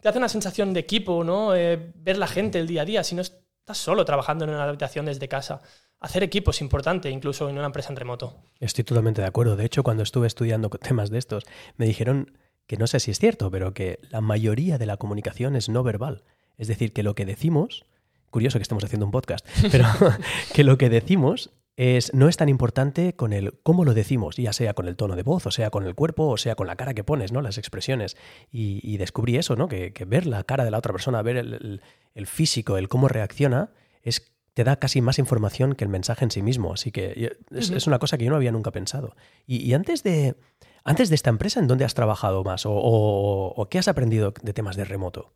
Te 0.00 0.08
hace 0.08 0.18
una 0.18 0.28
sensación 0.28 0.72
de 0.72 0.78
equipo, 0.78 1.24
¿no? 1.24 1.56
Eh, 1.56 1.90
ver 1.96 2.18
la 2.18 2.28
gente 2.28 2.60
el 2.60 2.68
día 2.68 2.82
a 2.82 2.84
día, 2.84 3.02
si 3.02 3.16
no 3.16 3.22
estás 3.22 3.78
solo 3.78 4.04
trabajando 4.04 4.44
en 4.44 4.50
una 4.50 4.62
habitación 4.62 5.04
desde 5.04 5.26
casa 5.26 5.60
hacer 6.00 6.22
equipo 6.22 6.50
es 6.50 6.60
importante, 6.60 7.10
incluso 7.10 7.48
en 7.48 7.56
una 7.56 7.66
empresa 7.66 7.90
en 7.90 7.96
remoto. 7.96 8.36
Estoy 8.60 8.84
totalmente 8.84 9.20
de 9.20 9.26
acuerdo. 9.26 9.56
De 9.56 9.64
hecho, 9.64 9.82
cuando 9.82 10.02
estuve 10.02 10.26
estudiando 10.26 10.68
temas 10.82 11.10
de 11.10 11.18
estos, 11.18 11.44
me 11.76 11.86
dijeron 11.86 12.36
que 12.66 12.76
no 12.76 12.86
sé 12.86 13.00
si 13.00 13.10
es 13.10 13.18
cierto, 13.18 13.50
pero 13.50 13.72
que 13.72 13.98
la 14.10 14.20
mayoría 14.20 14.78
de 14.78 14.86
la 14.86 14.96
comunicación 14.96 15.56
es 15.56 15.68
no 15.68 15.82
verbal. 15.82 16.24
Es 16.56 16.68
decir, 16.68 16.92
que 16.92 17.02
lo 17.02 17.14
que 17.14 17.24
decimos, 17.24 17.84
curioso 18.30 18.58
que 18.58 18.62
estemos 18.62 18.84
haciendo 18.84 19.06
un 19.06 19.12
podcast, 19.12 19.46
pero 19.72 19.86
que 20.54 20.64
lo 20.64 20.76
que 20.78 20.90
decimos 20.90 21.50
es, 21.76 22.12
no 22.12 22.28
es 22.28 22.36
tan 22.36 22.48
importante 22.48 23.14
con 23.14 23.32
el 23.32 23.54
cómo 23.62 23.84
lo 23.84 23.94
decimos, 23.94 24.36
ya 24.36 24.52
sea 24.52 24.74
con 24.74 24.88
el 24.88 24.96
tono 24.96 25.14
de 25.14 25.22
voz, 25.22 25.46
o 25.46 25.52
sea 25.52 25.70
con 25.70 25.86
el 25.86 25.94
cuerpo, 25.94 26.26
o 26.26 26.36
sea 26.36 26.56
con 26.56 26.66
la 26.66 26.74
cara 26.74 26.92
que 26.92 27.04
pones, 27.04 27.30
¿no? 27.30 27.40
Las 27.40 27.56
expresiones. 27.56 28.16
Y, 28.50 28.96
descubrí 28.98 29.36
eso, 29.36 29.54
¿no? 29.54 29.68
Que, 29.68 29.92
ver 30.06 30.26
la 30.26 30.42
cara 30.42 30.64
de 30.64 30.72
la 30.72 30.78
otra 30.78 30.92
persona, 30.92 31.22
ver 31.22 31.36
el, 31.36 31.80
el 32.14 32.26
físico, 32.26 32.76
el 32.76 32.88
cómo 32.88 33.06
reacciona, 33.06 33.70
es 34.02 34.32
te 34.58 34.64
da 34.64 34.74
casi 34.74 35.00
más 35.00 35.20
información 35.20 35.76
que 35.76 35.84
el 35.84 35.88
mensaje 35.88 36.24
en 36.24 36.32
sí 36.32 36.42
mismo. 36.42 36.72
Así 36.72 36.90
que 36.90 37.36
es, 37.52 37.86
una 37.86 38.00
cosa 38.00 38.18
que 38.18 38.24
yo 38.24 38.30
no 38.30 38.34
había 38.34 38.50
nunca 38.50 38.72
pensado. 38.72 39.14
Y, 39.46 39.72
antes, 39.72 40.02
de, 40.02 40.34
antes 40.82 41.10
de 41.10 41.14
esta 41.14 41.30
empresa, 41.30 41.60
¿en 41.60 41.68
dónde 41.68 41.84
has 41.84 41.94
trabajado 41.94 42.42
más? 42.42 42.62
O, 42.66 43.68
qué 43.70 43.78
has 43.78 43.86
aprendido 43.86 44.34
de 44.42 44.52
temas 44.52 44.74
de 44.74 44.84
remoto? 44.84 45.32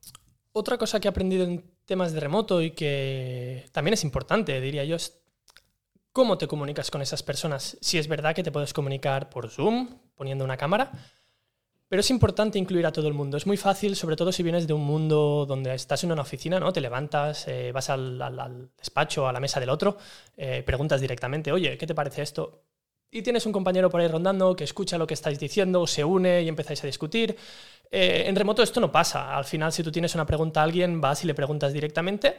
Otra 0.50 0.76
cosa 0.76 0.98
que 0.98 1.06
he 1.06 1.08
aprendido 1.08 1.44
en 1.44 1.64
temas 1.84 2.12
de 2.12 2.18
remoto 2.18 2.62
y 2.62 2.72
que 2.72 3.64
también 3.70 3.94
es 3.94 4.02
importante, 4.02 4.60
diría 4.60 4.82
yo, 4.82 4.96
es 4.96 5.22
cómo 6.12 6.36
te 6.36 6.48
comunicas 6.48 6.90
con 6.90 7.00
esas 7.00 7.22
personas. 7.22 7.78
Si 7.80 7.98
es 7.98 8.08
verdad 8.08 8.34
que 8.34 8.42
te 8.42 8.50
puedes 8.50 8.72
comunicar 8.72 9.30
por 9.30 9.50
Zoom, 9.50 10.00
poniendo 10.16 10.44
una 10.44 10.56
cámara, 10.56 10.90
pero 11.92 12.00
es 12.00 12.08
importante 12.08 12.58
incluir 12.58 12.86
a 12.86 12.90
todo 12.90 13.06
el 13.06 13.12
mundo. 13.12 13.36
Es 13.36 13.46
muy 13.46 13.58
fácil, 13.58 13.96
sobre 13.96 14.16
todo 14.16 14.32
si 14.32 14.42
vienes 14.42 14.66
de 14.66 14.72
un 14.72 14.80
mundo 14.80 15.44
donde 15.46 15.74
estás 15.74 16.02
en 16.04 16.10
una 16.10 16.22
oficina, 16.22 16.58
¿no? 16.58 16.72
Te 16.72 16.80
levantas, 16.80 17.46
eh, 17.48 17.70
vas 17.70 17.90
al, 17.90 18.70
despacho, 18.78 19.28
a 19.28 19.32
la 19.34 19.40
mesa 19.40 19.60
del 19.60 19.68
otro, 19.68 19.98
eh, 20.34 20.62
preguntas 20.64 21.02
directamente, 21.02 21.52
oye, 21.52 21.76
¿qué 21.76 21.86
te 21.86 21.94
parece 21.94 22.22
esto? 22.22 22.62
Y 23.10 23.20
tienes 23.20 23.44
un 23.44 23.52
compañero 23.52 23.90
por 23.90 24.00
ahí 24.00 24.08
rondando 24.08 24.56
que 24.56 24.64
escucha 24.64 24.96
lo 24.96 25.06
que 25.06 25.12
estáis 25.12 25.38
diciendo, 25.38 25.86
se 25.86 26.02
une 26.02 26.40
y 26.40 26.48
empezáis 26.48 26.82
a 26.82 26.86
discutir. 26.86 27.36
Eh, 27.90 28.24
en 28.26 28.36
remoto 28.36 28.62
esto 28.62 28.80
no 28.80 28.90
pasa. 28.90 29.36
Al 29.36 29.44
final, 29.44 29.70
si 29.70 29.82
tú 29.82 29.92
tienes 29.92 30.14
una 30.14 30.24
pregunta 30.24 30.60
a 30.60 30.64
alguien, 30.64 30.98
vas 30.98 31.22
y 31.24 31.26
le 31.26 31.34
preguntas 31.34 31.74
directamente 31.74 32.38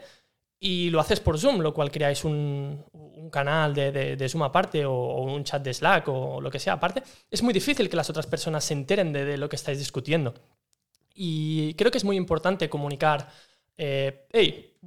y 0.64 0.90
lo 0.90 1.00
haces 1.00 1.20
por 1.20 1.38
Zoom, 1.38 1.60
lo 1.60 1.76
cual 1.76 1.92
creáis 1.92 2.24
un, 2.24 2.84
canal 3.30 3.74
de, 3.74 4.28
Zoom 4.30 4.44
aparte 4.44 4.86
o, 4.86 5.22
un 5.22 5.44
chat 5.44 5.64
de 5.64 5.74
Slack 5.74 6.08
o 6.08 6.42
lo 6.42 6.50
que 6.50 6.60
sea 6.60 6.74
aparte, 6.74 7.04
es 7.30 7.44
muy 7.44 7.54
difícil 7.54 7.90
que 7.90 7.96
las 7.96 8.10
otras 8.10 8.28
personas 8.28 8.64
se 8.64 8.74
enteren 8.74 9.14
de, 9.14 9.38
lo 9.38 9.50
que 9.50 9.56
estáis 9.56 9.80
discutiendo. 9.80 10.34
Y 11.16 11.74
creo 11.76 11.92
que 11.92 11.98
es 11.98 12.04
muy 12.04 12.18
importante 12.18 12.70
comunicar, 12.70 13.30
eh, 13.78 14.28
hey, 14.32 14.78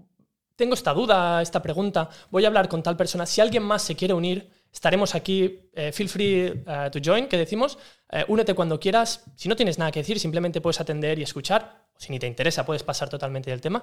tengo 0.57 0.75
esta 0.75 0.93
duda, 0.93 1.43
esta 1.43 1.63
pregunta, 1.63 2.09
voy 2.31 2.45
a 2.45 2.49
hablar 2.49 2.69
con 2.69 2.83
tal 2.83 2.97
persona, 2.97 3.27
si 3.27 3.41
alguien 3.41 3.63
más 3.63 3.83
se 3.83 3.95
quiere 3.95 4.15
unir, 4.15 4.51
estaremos 4.73 5.15
aquí, 5.15 5.71
eh, 5.73 5.93
feel 5.93 6.09
free 6.09 6.51
uh, 6.51 6.91
to 6.91 6.99
join, 7.03 7.29
que 7.29 7.37
decimos, 7.37 7.79
eh, 8.11 8.25
únete 8.29 8.55
cuando 8.55 8.79
quieras, 8.79 9.25
si 9.35 9.49
no 9.49 9.57
tienes 9.57 9.79
nada 9.79 9.91
que 9.91 10.01
decir, 10.01 10.21
simplemente 10.21 10.61
puedes 10.61 10.81
atender 10.81 11.19
y 11.19 11.23
escuchar, 11.23 11.87
si 11.97 12.13
ni 12.13 12.19
te 12.19 12.27
interesa, 12.27 12.67
puedes 12.67 12.83
pasar 12.83 13.09
totalmente 13.09 13.51
del 13.51 13.61
tema. 13.61 13.83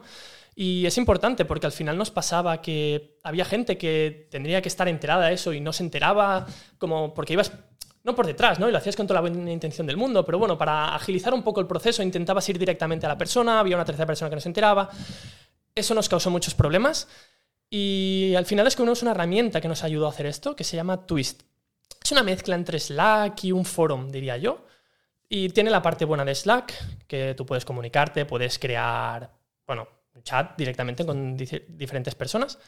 Y 0.55 0.85
es 0.85 0.97
importante 0.97 1.45
porque 1.45 1.65
al 1.65 1.71
final 1.71 1.97
nos 1.97 2.11
pasaba 2.11 2.61
que 2.61 3.17
había 3.23 3.43
gente 3.43 3.77
que 3.77 4.27
tendría 4.29 4.61
que 4.61 4.69
estar 4.69 4.87
enterada 4.87 5.27
de 5.27 5.33
eso 5.33 5.51
y 5.51 5.59
no 5.59 5.73
se 5.73 5.83
enteraba, 5.83 6.45
como 6.77 7.13
porque 7.13 7.33
ibas 7.33 7.51
no 8.03 8.15
por 8.15 8.27
detrás, 8.27 8.59
¿no? 8.59 8.67
Y 8.67 8.71
lo 8.71 8.77
hacías 8.77 8.95
con 8.95 9.07
toda 9.07 9.21
la 9.21 9.29
buena 9.29 9.51
intención 9.51 9.87
del 9.87 9.97
mundo, 9.97 10.25
pero 10.25 10.37
bueno, 10.37 10.57
para 10.57 10.93
agilizar 10.93 11.33
un 11.33 11.41
poco 11.41 11.61
el 11.61 11.67
proceso 11.67 12.03
intentabas 12.03 12.47
ir 12.49 12.59
directamente 12.59 13.05
a 13.05 13.09
la 13.09 13.17
persona, 13.17 13.59
había 13.59 13.77
una 13.77 13.85
tercera 13.85 14.05
persona 14.05 14.29
que 14.29 14.35
no 14.35 14.41
se 14.41 14.49
enteraba. 14.49 14.89
Eso 15.73 15.95
nos 15.95 16.07
causó 16.07 16.29
muchos 16.29 16.53
problemas 16.53 17.07
y 17.75 18.35
al 18.35 18.45
final 18.45 18.65
descubrimos 18.65 19.01
una 19.01 19.11
herramienta 19.11 19.59
que 19.59 19.67
nos 19.67 19.83
ayudó 19.83 20.05
a 20.05 20.09
hacer 20.09 20.27
esto, 20.27 20.55
que 20.55 20.63
se 20.63 20.75
llama 20.75 21.07
Twist. 21.07 21.41
Es 22.03 22.11
una 22.11 22.21
mezcla 22.21 22.53
entre 22.53 22.79
Slack 22.79 23.45
y 23.45 23.51
un 23.51 23.65
forum, 23.65 24.11
diría 24.11 24.37
yo. 24.37 24.67
Y 25.27 25.49
tiene 25.49 25.71
la 25.71 25.81
parte 25.81 26.05
buena 26.05 26.23
de 26.23 26.35
Slack, 26.35 26.71
que 27.07 27.33
tú 27.33 27.47
puedes 27.47 27.65
comunicarte, 27.65 28.25
puedes 28.25 28.59
crear, 28.59 29.31
bueno, 29.65 29.87
un 30.13 30.21
chat 30.21 30.55
directamente 30.55 31.03
con 31.03 31.35
diferentes 31.35 32.13
personas, 32.13 32.59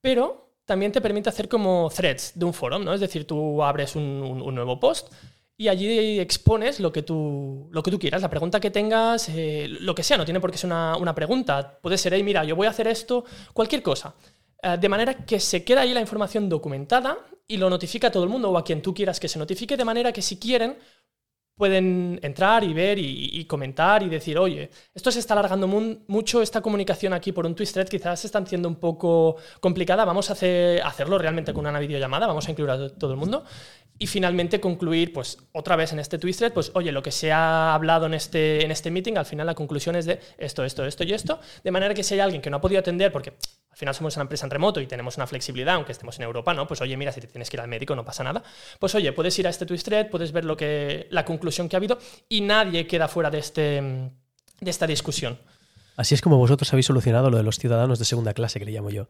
pero 0.00 0.54
también 0.64 0.90
te 0.90 1.02
permite 1.02 1.28
hacer 1.28 1.46
como 1.46 1.90
threads 1.94 2.32
de 2.34 2.46
un 2.46 2.54
forum, 2.54 2.82
¿no? 2.82 2.94
Es 2.94 3.00
decir, 3.00 3.26
tú 3.26 3.62
abres 3.62 3.94
un, 3.94 4.54
nuevo 4.54 4.80
post 4.80 5.12
y 5.60 5.68
allí 5.68 6.18
expones 6.18 6.80
lo 6.80 6.90
que 6.90 7.02
tú, 7.02 7.68
lo 7.70 7.82
que 7.82 7.90
tú 7.90 7.98
quieras, 7.98 8.22
la 8.22 8.30
pregunta 8.30 8.60
que 8.60 8.70
tengas, 8.70 9.28
eh, 9.28 9.66
lo 9.68 9.94
que 9.94 10.02
sea, 10.02 10.16
no 10.16 10.24
tiene 10.24 10.40
por 10.40 10.50
qué 10.50 10.56
ser 10.56 10.68
una, 10.68 11.14
pregunta. 11.14 11.78
Puede 11.82 11.98
ser, 11.98 12.14
hey, 12.14 12.22
mira, 12.22 12.44
yo 12.44 12.56
voy 12.56 12.66
a 12.66 12.70
hacer 12.70 12.88
esto, 12.88 13.26
cualquier 13.52 13.82
cosa. 13.82 14.14
Eh, 14.62 14.76
de 14.78 14.88
manera 14.88 15.14
que 15.14 15.40
se 15.40 15.64
queda 15.64 15.82
ahí 15.82 15.94
la 15.94 16.00
información 16.00 16.48
documentada 16.48 17.18
y 17.46 17.56
lo 17.56 17.70
notifica 17.70 18.08
a 18.08 18.10
todo 18.10 18.24
el 18.24 18.30
mundo 18.30 18.50
o 18.50 18.58
a 18.58 18.64
quien 18.64 18.82
tú 18.82 18.94
quieras 18.94 19.18
que 19.18 19.28
se 19.28 19.38
notifique, 19.38 19.76
de 19.76 19.84
manera 19.84 20.12
que 20.12 20.22
si 20.22 20.38
quieren 20.38 20.76
pueden 21.60 22.18
entrar 22.22 22.64
y 22.64 22.72
ver 22.72 22.98
y, 22.98 23.44
comentar 23.44 24.02
y 24.02 24.08
decir, 24.08 24.38
oye, 24.38 24.70
esto 24.94 25.10
se 25.10 25.18
está 25.18 25.34
alargando 25.34 25.66
mucho, 25.68 26.40
esta 26.40 26.62
comunicación 26.62 27.12
aquí 27.12 27.32
por 27.32 27.44
un 27.44 27.54
twist 27.54 27.74
thread 27.74 27.86
quizás 27.86 28.20
se 28.20 28.28
está 28.28 28.38
haciendo 28.38 28.66
un 28.66 28.76
poco 28.76 29.36
complicada, 29.60 30.06
vamos 30.06 30.30
a 30.30 30.32
hacer, 30.32 30.80
hacerlo 30.80 31.18
realmente 31.18 31.52
con 31.52 31.66
una 31.66 31.78
videollamada, 31.78 32.26
vamos 32.26 32.48
a 32.48 32.50
incluir 32.50 32.70
a 32.70 32.88
todo 32.88 33.10
el 33.10 33.18
mundo. 33.18 33.44
Y 33.98 34.06
finalmente 34.06 34.58
concluir, 34.58 35.12
pues 35.12 35.36
otra 35.52 35.76
vez 35.76 35.92
en 35.92 35.98
este 35.98 36.16
twist 36.16 36.38
thread, 36.38 36.54
pues 36.54 36.70
oye, 36.72 36.92
lo 36.92 37.02
que 37.02 37.10
se 37.10 37.30
ha 37.30 37.74
hablado 37.74 38.06
en 38.06 38.14
este, 38.14 38.64
en 38.64 38.70
este 38.70 38.90
meeting, 38.90 39.18
al 39.18 39.26
final 39.26 39.46
la 39.46 39.54
conclusión 39.54 39.96
es 39.96 40.06
de 40.06 40.18
esto, 40.38 40.64
esto, 40.64 40.86
esto 40.86 41.04
y 41.04 41.12
esto, 41.12 41.40
de 41.62 41.70
manera 41.70 41.92
que 41.92 42.02
si 42.02 42.14
hay 42.14 42.20
alguien 42.20 42.40
que 42.40 42.48
no 42.48 42.56
ha 42.56 42.60
podido 42.62 42.80
atender, 42.80 43.12
porque 43.12 43.34
final 43.80 43.94
somos 43.94 44.14
una 44.16 44.22
empresa 44.22 44.46
en 44.46 44.50
remoto 44.50 44.80
y 44.80 44.86
tenemos 44.86 45.16
una 45.16 45.26
flexibilidad, 45.26 45.74
aunque 45.74 45.92
estemos 45.92 46.16
en 46.18 46.24
Europa, 46.24 46.54
¿no? 46.54 46.68
Pues 46.68 46.80
oye, 46.80 46.96
mira, 46.96 47.10
si 47.10 47.20
te 47.20 47.26
tienes 47.26 47.50
que 47.50 47.56
ir 47.56 47.60
al 47.60 47.68
médico 47.68 47.96
no 47.96 48.04
pasa 48.04 48.22
nada. 48.22 48.42
Pues 48.78 48.94
oye, 48.94 49.12
puedes 49.12 49.36
ir 49.38 49.46
a 49.46 49.50
este 49.50 49.66
twist 49.66 49.84
thread, 49.84 50.08
puedes 50.08 50.30
ver 50.30 50.44
lo 50.44 50.56
que, 50.56 51.08
la 51.10 51.24
conclusión 51.24 51.68
que 51.68 51.76
ha 51.76 51.78
habido 51.78 51.98
y 52.28 52.42
nadie 52.42 52.86
queda 52.86 53.08
fuera 53.08 53.30
de, 53.30 53.38
este, 53.38 53.62
de 54.60 54.70
esta 54.70 54.86
discusión. 54.86 55.38
Así 55.96 56.14
es 56.14 56.20
como 56.20 56.38
vosotros 56.38 56.72
habéis 56.72 56.86
solucionado 56.86 57.30
lo 57.30 57.36
de 57.36 57.42
los 57.42 57.58
ciudadanos 57.58 57.98
de 57.98 58.04
segunda 58.04 58.32
clase, 58.32 58.58
que 58.58 58.64
le 58.64 58.72
llamo 58.72 58.90
yo. 58.90 59.08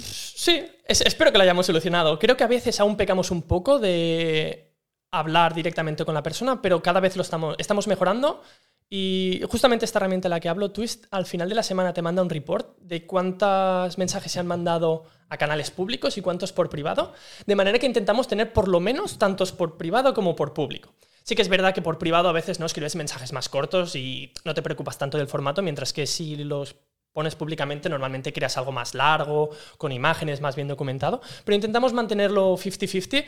Sí, 0.00 0.64
espero 0.88 1.30
que 1.30 1.38
lo 1.38 1.44
hayamos 1.44 1.66
solucionado. 1.66 2.18
Creo 2.18 2.36
que 2.36 2.44
a 2.44 2.48
veces 2.48 2.80
aún 2.80 2.96
pecamos 2.96 3.30
un 3.30 3.42
poco 3.42 3.78
de 3.78 4.72
hablar 5.10 5.54
directamente 5.54 6.04
con 6.04 6.14
la 6.14 6.22
persona, 6.22 6.62
pero 6.62 6.82
cada 6.82 7.00
vez 7.00 7.16
lo 7.16 7.22
estamos, 7.22 7.56
estamos 7.58 7.86
mejorando 7.86 8.42
y 8.88 9.40
justamente 9.50 9.84
esta 9.84 9.98
herramienta 9.98 10.28
en 10.28 10.30
la 10.30 10.40
que 10.40 10.48
hablo, 10.48 10.70
Twist, 10.70 11.06
al 11.10 11.26
final 11.26 11.48
de 11.48 11.54
la 11.54 11.62
semana 11.62 11.92
te 11.92 12.02
manda 12.02 12.22
un 12.22 12.30
report 12.30 12.78
de 12.78 13.06
cuántos 13.06 13.98
mensajes 13.98 14.32
se 14.32 14.38
han 14.38 14.46
mandado 14.46 15.04
a 15.28 15.36
canales 15.36 15.70
públicos 15.70 16.16
y 16.16 16.22
cuántos 16.22 16.52
por 16.52 16.68
privado, 16.68 17.12
de 17.46 17.56
manera 17.56 17.78
que 17.78 17.86
intentamos 17.86 18.28
tener 18.28 18.52
por 18.52 18.68
lo 18.68 18.78
menos 18.78 19.18
tantos 19.18 19.52
por 19.52 19.76
privado 19.76 20.14
como 20.14 20.36
por 20.36 20.54
público. 20.54 20.94
Sí 21.24 21.34
que 21.34 21.42
es 21.42 21.48
verdad 21.48 21.74
que 21.74 21.82
por 21.82 21.98
privado 21.98 22.28
a 22.28 22.32
veces 22.32 22.60
no 22.60 22.66
escribes 22.66 22.94
mensajes 22.94 23.32
más 23.32 23.48
cortos 23.48 23.96
y 23.96 24.32
no 24.44 24.54
te 24.54 24.62
preocupas 24.62 24.98
tanto 24.98 25.18
del 25.18 25.26
formato, 25.26 25.60
mientras 25.60 25.92
que 25.92 26.06
si 26.06 26.36
los 26.36 26.76
pones 27.16 27.34
públicamente, 27.34 27.88
normalmente 27.88 28.30
creas 28.30 28.58
algo 28.58 28.72
más 28.72 28.94
largo, 28.94 29.48
con 29.78 29.90
imágenes, 29.90 30.42
más 30.42 30.54
bien 30.54 30.68
documentado, 30.68 31.22
pero 31.46 31.54
intentamos 31.54 31.94
mantenerlo 31.94 32.58
50-50 32.58 33.24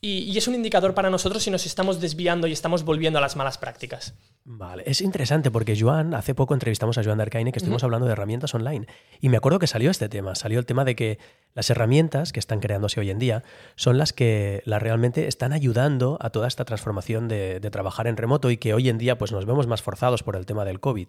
y, 0.00 0.38
es 0.38 0.46
un 0.46 0.54
indicador 0.54 0.94
para 0.94 1.10
nosotros 1.10 1.42
si 1.42 1.50
nos 1.50 1.66
estamos 1.66 2.00
desviando 2.00 2.46
y 2.46 2.52
estamos 2.52 2.84
volviendo 2.84 3.18
a 3.18 3.22
las 3.22 3.34
malas 3.34 3.58
prácticas. 3.58 4.14
Vale, 4.44 4.84
es 4.86 5.00
interesante 5.00 5.50
porque 5.50 5.76
Joan, 5.76 6.14
hace 6.14 6.32
poco 6.32 6.54
entrevistamos 6.54 6.96
a 6.96 7.02
Joan 7.02 7.18
Darkaine 7.18 7.50
que 7.50 7.58
estuvimos 7.58 7.82
hablando 7.82 8.06
de 8.06 8.12
herramientas 8.12 8.54
online 8.54 8.86
y 9.20 9.30
me 9.30 9.36
acuerdo 9.36 9.58
que 9.58 9.66
salió 9.66 9.90
este 9.90 10.08
tema, 10.08 10.36
salió 10.36 10.60
el 10.60 10.66
tema 10.66 10.84
de 10.84 10.94
que 10.94 11.18
las 11.54 11.70
herramientas 11.70 12.32
que 12.32 12.38
están 12.38 12.60
creándose 12.60 13.00
hoy 13.00 13.10
en 13.10 13.18
día 13.18 13.42
son 13.74 13.98
las 13.98 14.12
que 14.12 14.62
las 14.64 14.80
realmente 14.80 15.26
están 15.26 15.52
ayudando 15.52 16.18
a 16.20 16.30
toda 16.30 16.46
esta 16.46 16.64
transformación 16.64 17.26
de, 17.26 17.58
de 17.58 17.70
trabajar 17.72 18.06
en 18.06 18.16
remoto 18.16 18.52
y 18.52 18.58
que 18.58 18.74
hoy 18.74 18.90
en 18.90 18.98
día 18.98 19.18
pues 19.18 19.32
nos 19.32 19.44
vemos 19.44 19.66
más 19.66 19.82
forzados 19.82 20.22
por 20.22 20.36
el 20.36 20.46
tema 20.46 20.64
del 20.64 20.78
COVID. 20.78 21.08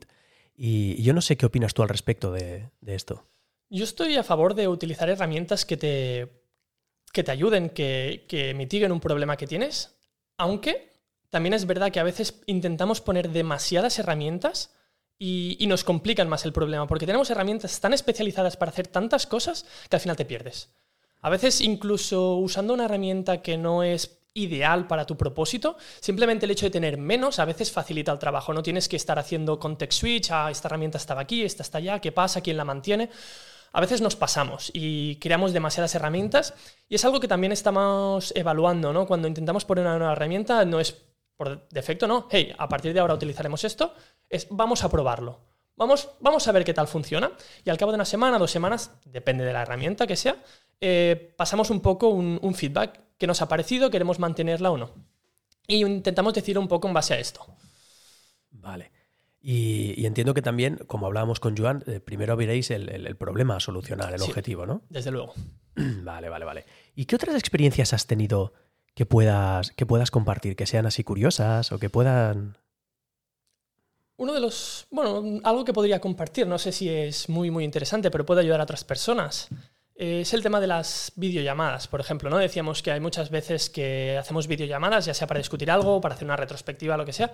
Y 0.58 1.02
yo 1.04 1.14
no 1.14 1.22
sé 1.22 1.38
qué 1.38 1.46
opinas 1.46 1.74
tú 1.74 1.84
al 1.84 1.90
respecto 1.90 2.32
de, 2.32 2.70
esto. 2.86 3.26
Yo 3.70 3.84
estoy 3.84 4.16
a 4.16 4.24
favor 4.24 4.54
de 4.54 4.68
utilizar 4.68 5.10
herramientas 5.10 5.66
que 5.66 5.78
te, 5.78 6.30
que 7.12 7.24
te 7.24 7.32
ayuden, 7.32 7.70
que, 7.70 8.26
que 8.28 8.54
mitiguen 8.54 8.92
un 8.92 9.00
problema 9.00 9.38
que 9.38 9.48
tienes, 9.48 9.98
aunque 10.38 10.94
también 11.30 11.54
es 11.54 11.66
verdad 11.66 11.92
que 11.92 12.00
a 12.00 12.04
veces 12.04 12.42
intentamos 12.46 13.02
poner 13.02 13.30
demasiadas 13.30 14.00
herramientas 14.00 14.74
y, 15.18 15.58
y, 15.60 15.68
nos 15.68 15.84
complican 15.84 16.30
más 16.30 16.46
el 16.46 16.54
problema, 16.54 16.88
porque 16.88 17.06
tenemos 17.06 17.30
herramientas 17.30 17.80
tan 17.80 17.94
especializadas 17.94 18.58
para 18.58 18.72
hacer 18.72 18.88
tantas 18.88 19.28
cosas 19.28 19.66
que 19.90 19.96
al 19.96 20.02
final 20.02 20.18
te 20.18 20.26
pierdes. 20.26 20.70
A 21.22 21.30
veces 21.30 21.62
incluso 21.62 22.36
usando 22.36 22.74
una 22.74 22.86
herramienta 22.86 23.42
que 23.42 23.58
no 23.58 23.82
es 23.82 24.20
ideal 24.36 24.86
para 24.86 25.06
tu 25.06 25.18
propósito. 25.18 25.78
Simplemente 26.00 26.46
el 26.46 26.52
hecho 26.52 26.68
de 26.68 26.70
tener 26.70 26.98
menos 26.98 27.40
a 27.40 27.46
veces 27.46 27.72
facilita 27.72 28.12
el 28.12 28.20
trabajo. 28.20 28.54
No 28.54 28.62
tienes 28.62 28.88
que 28.88 28.98
estar 28.98 29.18
haciendo 29.18 29.58
context 29.58 30.00
switch, 30.00 30.32
ah, 30.32 30.52
esta 30.52 30.68
herramienta 30.68 30.98
estaba 30.98 31.22
aquí, 31.22 31.44
esta 31.44 31.64
está 31.64 31.80
allá, 31.80 32.00
¿qué 32.00 32.12
pasa? 32.12 32.42
¿Quién 32.42 32.58
la 32.58 32.66
mantiene? 32.66 33.10
A 33.72 33.82
veces 33.82 34.02
nos 34.02 34.16
pasamos 34.16 34.72
y 34.74 35.16
creamos 35.18 35.52
demasiadas 35.52 35.96
herramientas 35.96 36.54
y 36.88 36.96
es 36.96 37.04
algo 37.04 37.20
que 37.20 37.28
también 37.28 37.52
estamos 37.52 38.32
evaluando, 38.36 38.94
¿no? 38.94 39.06
Cuando 39.06 39.28
intentamos 39.28 39.66
poner 39.66 39.86
una 39.86 39.98
nueva 39.98 40.14
herramienta 40.14 40.64
no 40.64 40.80
es 40.80 40.96
por 41.36 41.68
defecto, 41.70 42.08
¿no? 42.08 42.28
Hey, 42.30 42.54
a 42.58 42.70
partir 42.70 42.94
de 42.94 43.00
ahora 43.00 43.14
utilizaremos 43.14 43.64
esto, 43.64 43.94
es 44.30 44.48
vamos 44.50 44.84
a 44.84 44.90
probarlo. 44.90 45.40
Vamos, 45.78 46.10
vamos 46.22 46.48
a 46.48 46.54
ver 46.54 46.64
qué 46.64 46.74
tal 46.74 46.88
funciona 46.88 47.32
y 47.66 47.70
al 47.70 47.78
cabo 47.78 47.92
de 47.92 47.96
una 47.96 48.06
semana, 48.06 48.38
dos 48.38 48.50
semanas, 48.50 48.92
depende 49.04 49.44
de 49.44 49.52
la 49.52 49.64
herramienta 49.64 50.08
que 50.08 50.16
sea, 50.16 50.38
eh, 50.80 51.34
pasamos 51.38 51.70
un 51.70 51.82
poco 51.82 52.10
un, 52.10 52.56
feedback 52.56 53.00
que 53.18 53.28
nos 53.28 53.42
ha 53.42 53.48
parecido, 53.48 53.90
queremos 53.90 54.20
mantenerla 54.20 54.72
o 54.72 54.78
no. 54.78 54.92
Y 55.68 55.84
intentamos 55.84 56.34
decir 56.34 56.60
un 56.60 56.68
poco 56.68 56.88
en 56.88 56.94
base 56.94 57.14
a 57.14 57.20
esto. 57.20 57.46
Vale. 58.52 58.92
Y, 59.48 60.06
entiendo 60.08 60.34
que 60.34 60.42
también, 60.42 60.80
como 60.88 61.06
hablábamos 61.06 61.40
con 61.40 61.56
Joan, 61.56 61.84
eh, 61.86 62.00
primero 62.00 62.36
veréis 62.36 62.72
el, 62.72 63.16
problema 63.16 63.58
a 63.58 63.60
solucionar, 63.60 64.14
el 64.14 64.24
objetivo, 64.24 64.66
¿no? 64.66 64.82
Desde 64.90 65.12
luego. 65.12 65.34
Vale, 65.76 66.30
vale, 66.30 66.46
vale. 66.46 66.66
¿Y 66.96 67.04
qué 67.04 67.18
otras 67.18 67.36
experiencias 67.36 67.92
has 67.92 68.08
tenido 68.08 68.54
que 68.94 69.06
puedas, 69.06 69.72
que 69.72 69.86
puedas 69.86 70.10
compartir, 70.10 70.56
que 70.56 70.66
sean 70.66 70.86
así 70.86 71.04
curiosas 71.04 71.74
o 71.74 71.80
que 71.80 71.90
puedan... 71.90 72.58
Uno 74.16 74.32
de 74.32 74.40
los, 74.40 74.88
bueno, 74.90 75.42
algo 75.44 75.66
que 75.66 75.74
podría 75.74 76.00
compartir, 76.00 76.48
no 76.48 76.58
sé 76.58 76.72
si 76.72 76.88
es 76.88 77.28
muy, 77.28 77.52
muy 77.52 77.66
interesante, 77.66 78.10
pero 78.10 78.26
puede 78.26 78.40
ayudar 78.40 78.62
a 78.62 78.64
otras 78.64 78.86
personas 78.86 79.50
es 79.96 80.34
el 80.34 80.44
tema 80.44 80.60
de 80.60 80.68
las 80.68 81.14
videollamadas, 81.16 81.88
por 81.88 82.02
ejemplo, 82.02 82.30
¿no? 82.30 82.38
Decíamos 82.38 82.84
que 82.84 82.92
hay 82.92 83.00
muchas 83.00 83.30
veces 83.30 83.70
que 83.70 84.18
hacemos 84.18 84.48
videollamadas, 84.48 85.06
ya 85.06 85.14
sea 85.14 85.26
para 85.26 85.38
discutir 85.38 85.72
algo, 85.72 86.02
para 86.02 86.16
hacer 86.16 86.26
una 86.26 86.36
retrospectiva, 86.36 86.98
lo 86.98 87.06
que 87.06 87.14
sea, 87.14 87.34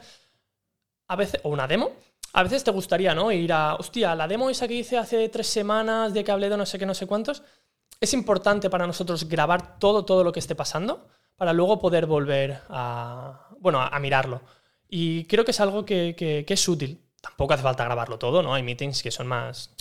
a 1.07 1.15
veces, 1.15 1.41
o 1.43 1.49
una 1.49 1.67
demo. 1.67 1.91
A 2.33 2.43
veces 2.43 2.63
te 2.63 2.71
gustaría, 2.71 3.15
¿no? 3.15 3.31
Ir 3.31 3.51
a, 3.51 3.75
hostia, 3.75 4.15
la 4.15 4.27
demo 4.27 4.49
esa 4.49 4.67
que 4.67 4.75
hice 4.75 4.97
hace 4.97 5.27
tres 5.29 5.47
semanas 5.47 6.13
de 6.13 6.23
que 6.23 6.31
hablé 6.31 6.49
de 6.49 6.57
no 6.57 6.65
sé 6.65 6.77
qué, 6.77 6.85
no 6.85 6.93
sé 6.93 7.07
cuántos. 7.07 7.43
Es 7.99 8.13
importante 8.13 8.69
para 8.69 8.87
nosotros 8.87 9.27
grabar 9.27 9.79
todo, 9.79 10.05
todo 10.05 10.23
lo 10.23 10.31
que 10.31 10.39
esté 10.39 10.55
pasando 10.55 11.07
para 11.35 11.53
luego 11.53 11.79
poder 11.79 12.05
volver 12.05 12.61
a, 12.69 13.49
bueno, 13.59 13.81
a, 13.81 13.99
mirarlo. 13.99 14.41
Y 14.87 15.25
creo 15.25 15.43
que 15.43 15.51
es 15.51 15.59
algo 15.59 15.83
que, 15.83 16.15
que 16.15 16.45
es 16.47 16.67
útil. 16.69 17.01
Tampoco 17.21 17.53
hace 17.53 17.63
falta 17.63 17.83
grabarlo 17.83 18.19
todo, 18.19 18.43
¿no? 18.43 18.53
Hay 18.53 18.63
meetings 18.63 19.01
que 19.01 19.11
son 19.11 19.27
más 19.27 19.71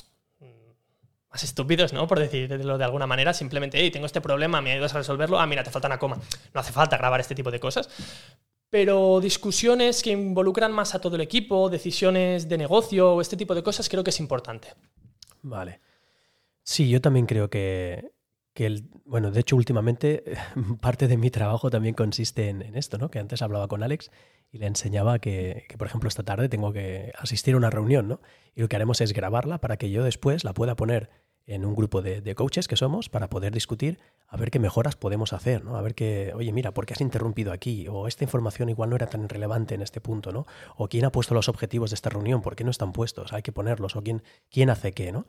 más 1.31 1.45
estúpidos, 1.45 1.93
¿no? 1.93 2.07
Por 2.07 2.19
decirlo 2.19 2.77
de 2.77 2.85
alguna 2.85 3.07
manera, 3.07 3.33
simplemente, 3.33 3.79
hey, 3.81 3.91
tengo 3.91 4.07
este 4.07 4.21
problema, 4.21 4.61
me 4.61 4.73
ayudas 4.73 4.95
a 4.95 4.99
resolverlo, 4.99 5.39
ah, 5.39 5.47
mira, 5.47 5.63
te 5.63 5.71
falta 5.71 5.89
una 5.89 5.99
coma. 5.99 6.19
No 6.53 6.61
hace 6.61 6.73
falta 6.73 6.97
grabar 6.97 7.21
este 7.21 7.35
tipo 7.35 7.51
de 7.51 7.61
cosas. 7.61 7.89
Pero 8.69 9.21
discusiones 9.21 10.03
que 10.03 10.11
involucran 10.11 10.73
más 10.73 10.95
a 10.95 11.01
todo 11.01 11.17
el 11.17 11.23
equipo, 11.23 11.69
decisiones 11.69 12.49
de 12.49 12.59
negocio 12.59 13.21
este 13.21 13.37
tipo 13.37 13.55
de 13.55 13.63
cosas, 13.63 13.89
creo 13.89 14.05
que 14.05 14.11
es 14.11 14.21
importante. 14.21 14.69
Vale. 15.43 15.81
Sí, 16.63 16.89
yo 16.89 17.01
también 17.01 17.27
creo 17.27 17.49
que, 17.51 18.13
el, 18.65 18.85
bueno, 19.05 19.31
de 19.31 19.41
hecho, 19.41 19.57
últimamente 19.57 20.25
parte 20.81 21.09
de 21.09 21.17
mi 21.17 21.31
trabajo 21.31 21.71
también 21.71 21.95
consiste 21.95 22.49
en, 22.49 22.63
esto, 22.77 22.99
¿no? 22.99 23.11
Que 23.11 23.19
antes 23.19 23.43
hablaba 23.43 23.69
con 23.69 23.83
Alex 23.83 24.11
y 24.53 24.59
le 24.59 24.67
enseñaba 24.67 25.19
que, 25.19 25.65
que, 25.69 25.79
por 25.79 25.87
ejemplo, 25.87 26.09
esta 26.09 26.23
tarde 26.23 26.49
tengo 26.49 26.73
que 26.73 27.13
asistir 27.19 27.55
a 27.55 27.57
una 27.57 27.71
reunión, 27.71 28.09
¿no? 28.09 28.21
Y 28.55 28.61
lo 28.61 28.69
que 28.69 28.77
haremos 28.77 29.01
es 29.01 29.13
grabarla 29.13 29.59
para 29.59 29.77
que 29.77 29.91
yo 29.91 30.05
después 30.05 30.45
la 30.45 30.55
pueda 30.55 30.77
poner 30.77 31.11
en 31.51 31.65
un 31.65 31.75
grupo 31.75 32.01
de, 32.01 32.35
coaches 32.37 32.69
que 32.69 32.77
somos 32.77 33.09
para 33.09 33.29
poder 33.29 33.53
discutir 33.53 33.99
a 34.29 34.37
ver 34.37 34.53
qué 34.53 34.61
mejoras 34.61 34.95
podemos 34.95 35.33
hacer, 35.33 35.65
¿no? 35.65 35.77
A 35.77 35.83
ver 35.83 35.97
qué, 35.97 36.33
oye, 36.37 36.53
mira, 36.53 36.73
¿por 36.73 36.87
qué 36.87 36.95
has 36.95 37.01
interrumpido 37.01 37.53
aquí? 37.53 37.89
O 37.89 38.07
esta 38.07 38.23
información 38.23 38.69
igual 38.69 38.91
no 38.91 38.97
era 38.97 39.09
tan 39.09 39.29
relevante 39.29 39.75
en 39.75 39.83
este 39.83 40.01
punto, 40.01 40.31
¿no? 40.31 40.47
O 40.77 40.89
quién 40.89 41.05
ha 41.05 41.11
puesto 41.11 41.35
los 41.35 41.49
objetivos 41.49 41.91
de 41.91 41.95
esta 41.95 42.09
reunión, 42.09 42.41
¿por 42.41 42.55
qué 42.55 42.63
no 42.63 42.71
están 42.71 42.93
puestos? 42.93 43.33
Hay 43.33 43.43
que 43.43 43.51
ponerlos, 43.51 43.97
o 43.97 44.03
quién, 44.03 44.23
quién 44.49 44.71
hace 44.71 44.93
qué, 44.93 45.11
¿no? 45.11 45.27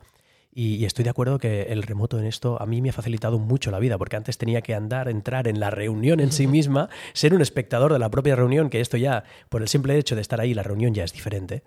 Y, 0.54 0.84
estoy 0.84 1.02
de 1.04 1.10
acuerdo 1.10 1.38
que 1.38 1.62
el 1.62 1.82
remoto 1.82 2.18
en 2.18 2.26
esto 2.26 2.60
a 2.60 2.66
mí 2.66 2.82
me 2.82 2.90
ha 2.90 2.92
facilitado 2.92 3.38
mucho 3.38 3.70
la 3.70 3.78
vida, 3.78 3.96
porque 3.96 4.16
antes 4.16 4.36
tenía 4.36 4.60
que 4.60 4.74
andar, 4.74 5.08
entrar 5.08 5.48
en 5.48 5.58
la 5.58 5.70
reunión 5.70 6.20
en 6.20 6.30
sí 6.30 6.46
misma, 6.58 6.90
ser 7.14 7.34
un 7.34 7.40
espectador 7.40 7.92
de 7.92 7.98
la 7.98 8.10
propia 8.10 8.36
reunión, 8.36 8.68
que 8.68 8.80
esto 8.80 8.98
ya, 8.98 9.24
por 9.48 9.62
el 9.62 9.68
simple 9.68 9.96
hecho 9.96 10.14
de 10.14 10.20
estar 10.20 10.40
ahí, 10.40 10.52
la 10.52 10.62
reunión 10.62 10.92
ya 10.92 11.04
es 11.04 11.12
diferente. 11.12 11.62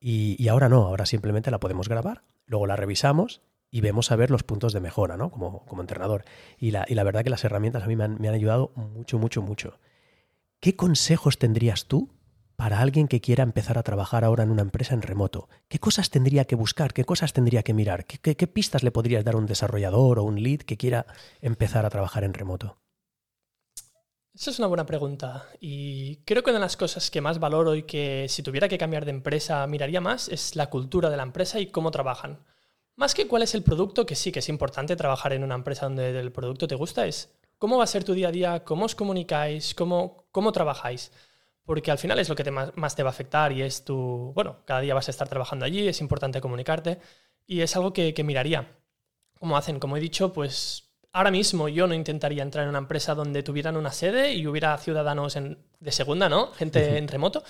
Y, 0.00 0.42
y 0.42 0.48
ahora 0.48 0.70
no, 0.70 0.86
ahora 0.86 1.04
simplemente 1.04 1.50
la 1.50 1.60
podemos 1.60 1.88
grabar, 1.88 2.22
luego 2.46 2.66
la 2.66 2.76
revisamos 2.76 3.42
y 3.70 3.80
vemos 3.80 4.10
a 4.10 4.16
ver 4.16 4.30
los 4.30 4.44
puntos 4.44 4.72
de 4.72 4.80
mejora, 4.80 5.16
¿no? 5.16 5.30
Como, 5.30 5.66
como 5.66 5.82
entrenador. 5.82 6.24
Y 6.58 6.70
la, 6.70 6.86
y 6.88 6.94
la, 6.94 7.02
verdad 7.02 7.24
que 7.24 7.30
las 7.30 7.44
herramientas 7.44 7.82
a 7.82 7.88
mí 7.88 7.96
me 7.96 8.04
han, 8.04 8.20
me 8.20 8.28
han, 8.28 8.34
ayudado 8.34 8.72
mucho, 8.76 9.18
mucho, 9.18 9.42
mucho. 9.42 9.80
¿Qué 10.60 10.76
consejos 10.76 11.38
tendrías 11.38 11.86
tú 11.86 12.08
para 12.56 12.80
alguien 12.80 13.08
que 13.08 13.20
quiera 13.20 13.42
empezar 13.42 13.78
a 13.78 13.82
trabajar 13.82 14.24
ahora 14.24 14.44
en 14.44 14.50
una 14.50 14.62
empresa 14.62 14.94
en 14.94 15.02
remoto? 15.02 15.48
¿Qué 15.68 15.78
cosas 15.78 16.10
tendría 16.10 16.44
que 16.44 16.56
buscar? 16.56 16.92
¿Qué 16.92 17.04
cosas 17.04 17.32
tendría 17.32 17.62
que 17.62 17.74
mirar? 17.74 18.06
¿Qué, 18.06 18.46
pistas 18.46 18.82
le 18.82 18.90
podrías 18.90 19.24
dar 19.24 19.34
a 19.34 19.38
un 19.38 19.46
desarrollador 19.46 20.18
o 20.18 20.24
un 20.24 20.42
lead 20.42 20.60
que 20.60 20.76
quiera 20.76 21.06
empezar 21.40 21.84
a 21.86 21.90
trabajar 21.90 22.24
en 22.24 22.34
remoto? 22.34 22.78
Esa 24.34 24.50
es 24.50 24.58
una 24.58 24.68
buena 24.68 24.86
pregunta 24.86 25.46
y 25.60 26.16
creo 26.24 26.42
que 26.42 26.50
una 26.50 26.58
de 26.58 26.64
las 26.64 26.76
cosas 26.76 27.10
que 27.10 27.20
más 27.20 27.38
valoro 27.38 27.76
y 27.76 27.84
que 27.84 28.26
si 28.28 28.42
tuviera 28.42 28.68
que 28.68 28.78
cambiar 28.78 29.04
de 29.04 29.12
empresa 29.12 29.64
miraría 29.66 30.00
más 30.00 30.28
es 30.28 30.56
la 30.56 30.70
cultura 30.70 31.08
de 31.08 31.16
la 31.16 31.22
empresa 31.22 31.60
y 31.60 31.68
cómo 31.68 31.90
trabajan. 31.90 32.40
Más 32.96 33.14
que 33.14 33.26
cuál 33.26 33.42
es 33.42 33.54
el 33.54 33.62
producto, 33.62 34.06
que 34.06 34.14
sí 34.14 34.30
que 34.30 34.38
es 34.38 34.48
importante 34.48 34.96
trabajar 34.96 35.32
en 35.32 35.44
una 35.44 35.54
empresa 35.56 35.86
donde 35.86 36.18
el 36.18 36.32
producto 36.32 36.68
te 36.68 36.76
gusta, 36.76 37.06
es 37.06 37.32
cómo 37.58 37.78
va 37.78 37.84
a 37.84 37.88
ser 37.88 38.04
tu 38.04 38.12
día 38.12 38.28
a 38.28 38.32
día, 38.32 38.64
cómo 38.64 38.84
os 38.84 38.94
comunicáis, 38.94 39.74
cómo, 39.74 40.26
cómo 40.30 40.52
trabajáis. 40.52 41.10
Porque 41.64 41.90
al 41.90 41.98
final 41.98 42.18
es 42.18 42.28
lo 42.28 42.34
que 42.34 42.50
más, 42.50 42.94
te 42.94 43.02
va 43.02 43.10
a 43.10 43.12
afectar 43.12 43.52
y 43.52 43.62
es 43.62 43.84
tu, 43.84 44.32
bueno, 44.34 44.58
cada 44.66 44.80
día 44.80 44.94
vas 44.94 45.08
a 45.08 45.10
estar 45.10 45.28
trabajando 45.28 45.64
allí, 45.64 45.88
es 45.88 46.00
importante 46.00 46.40
comunicarte 46.40 46.98
y 47.46 47.62
es 47.62 47.74
algo 47.76 47.92
que, 47.92 48.14
miraría. 48.24 48.76
¿Cómo 49.38 49.56
hacen? 49.56 49.80
Como 49.80 49.96
he 49.96 50.00
dicho, 50.00 50.32
pues 50.32 50.90
ahora 51.12 51.30
mismo 51.30 51.68
yo 51.68 51.86
no 51.86 51.94
intentaría 51.94 52.42
entrar 52.42 52.64
en 52.64 52.70
una 52.70 52.78
empresa 52.78 53.14
donde 53.14 53.42
tuvieran 53.42 53.76
una 53.76 53.92
sede 53.92 54.34
y 54.34 54.46
hubiera 54.46 54.76
ciudadanos 54.78 55.38
de 55.80 55.92
segunda, 55.92 56.28
¿no? 56.28 56.52
Gente 56.52 56.98
en 56.98 57.08
remoto. 57.08 57.42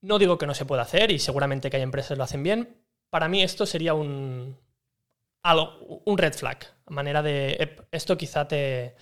No 0.00 0.18
digo 0.18 0.38
que 0.38 0.46
no 0.46 0.54
se 0.54 0.64
pueda 0.64 0.82
hacer 0.82 1.10
y 1.10 1.18
seguramente 1.18 1.70
que 1.70 1.76
hay 1.78 1.82
empresas 1.82 2.10
que 2.10 2.16
lo 2.16 2.24
hacen 2.24 2.42
bien, 2.44 2.76
para 3.10 3.28
mí 3.28 3.42
esto 3.42 3.66
sería 3.66 3.94
un, 3.94 4.56
algo, 5.42 6.02
un 6.04 6.18
red 6.18 6.34
flag, 6.34 6.58
manera 6.86 7.22
de, 7.22 7.76
esto 7.90 8.16
quizá 8.16 8.46
te 8.46 8.94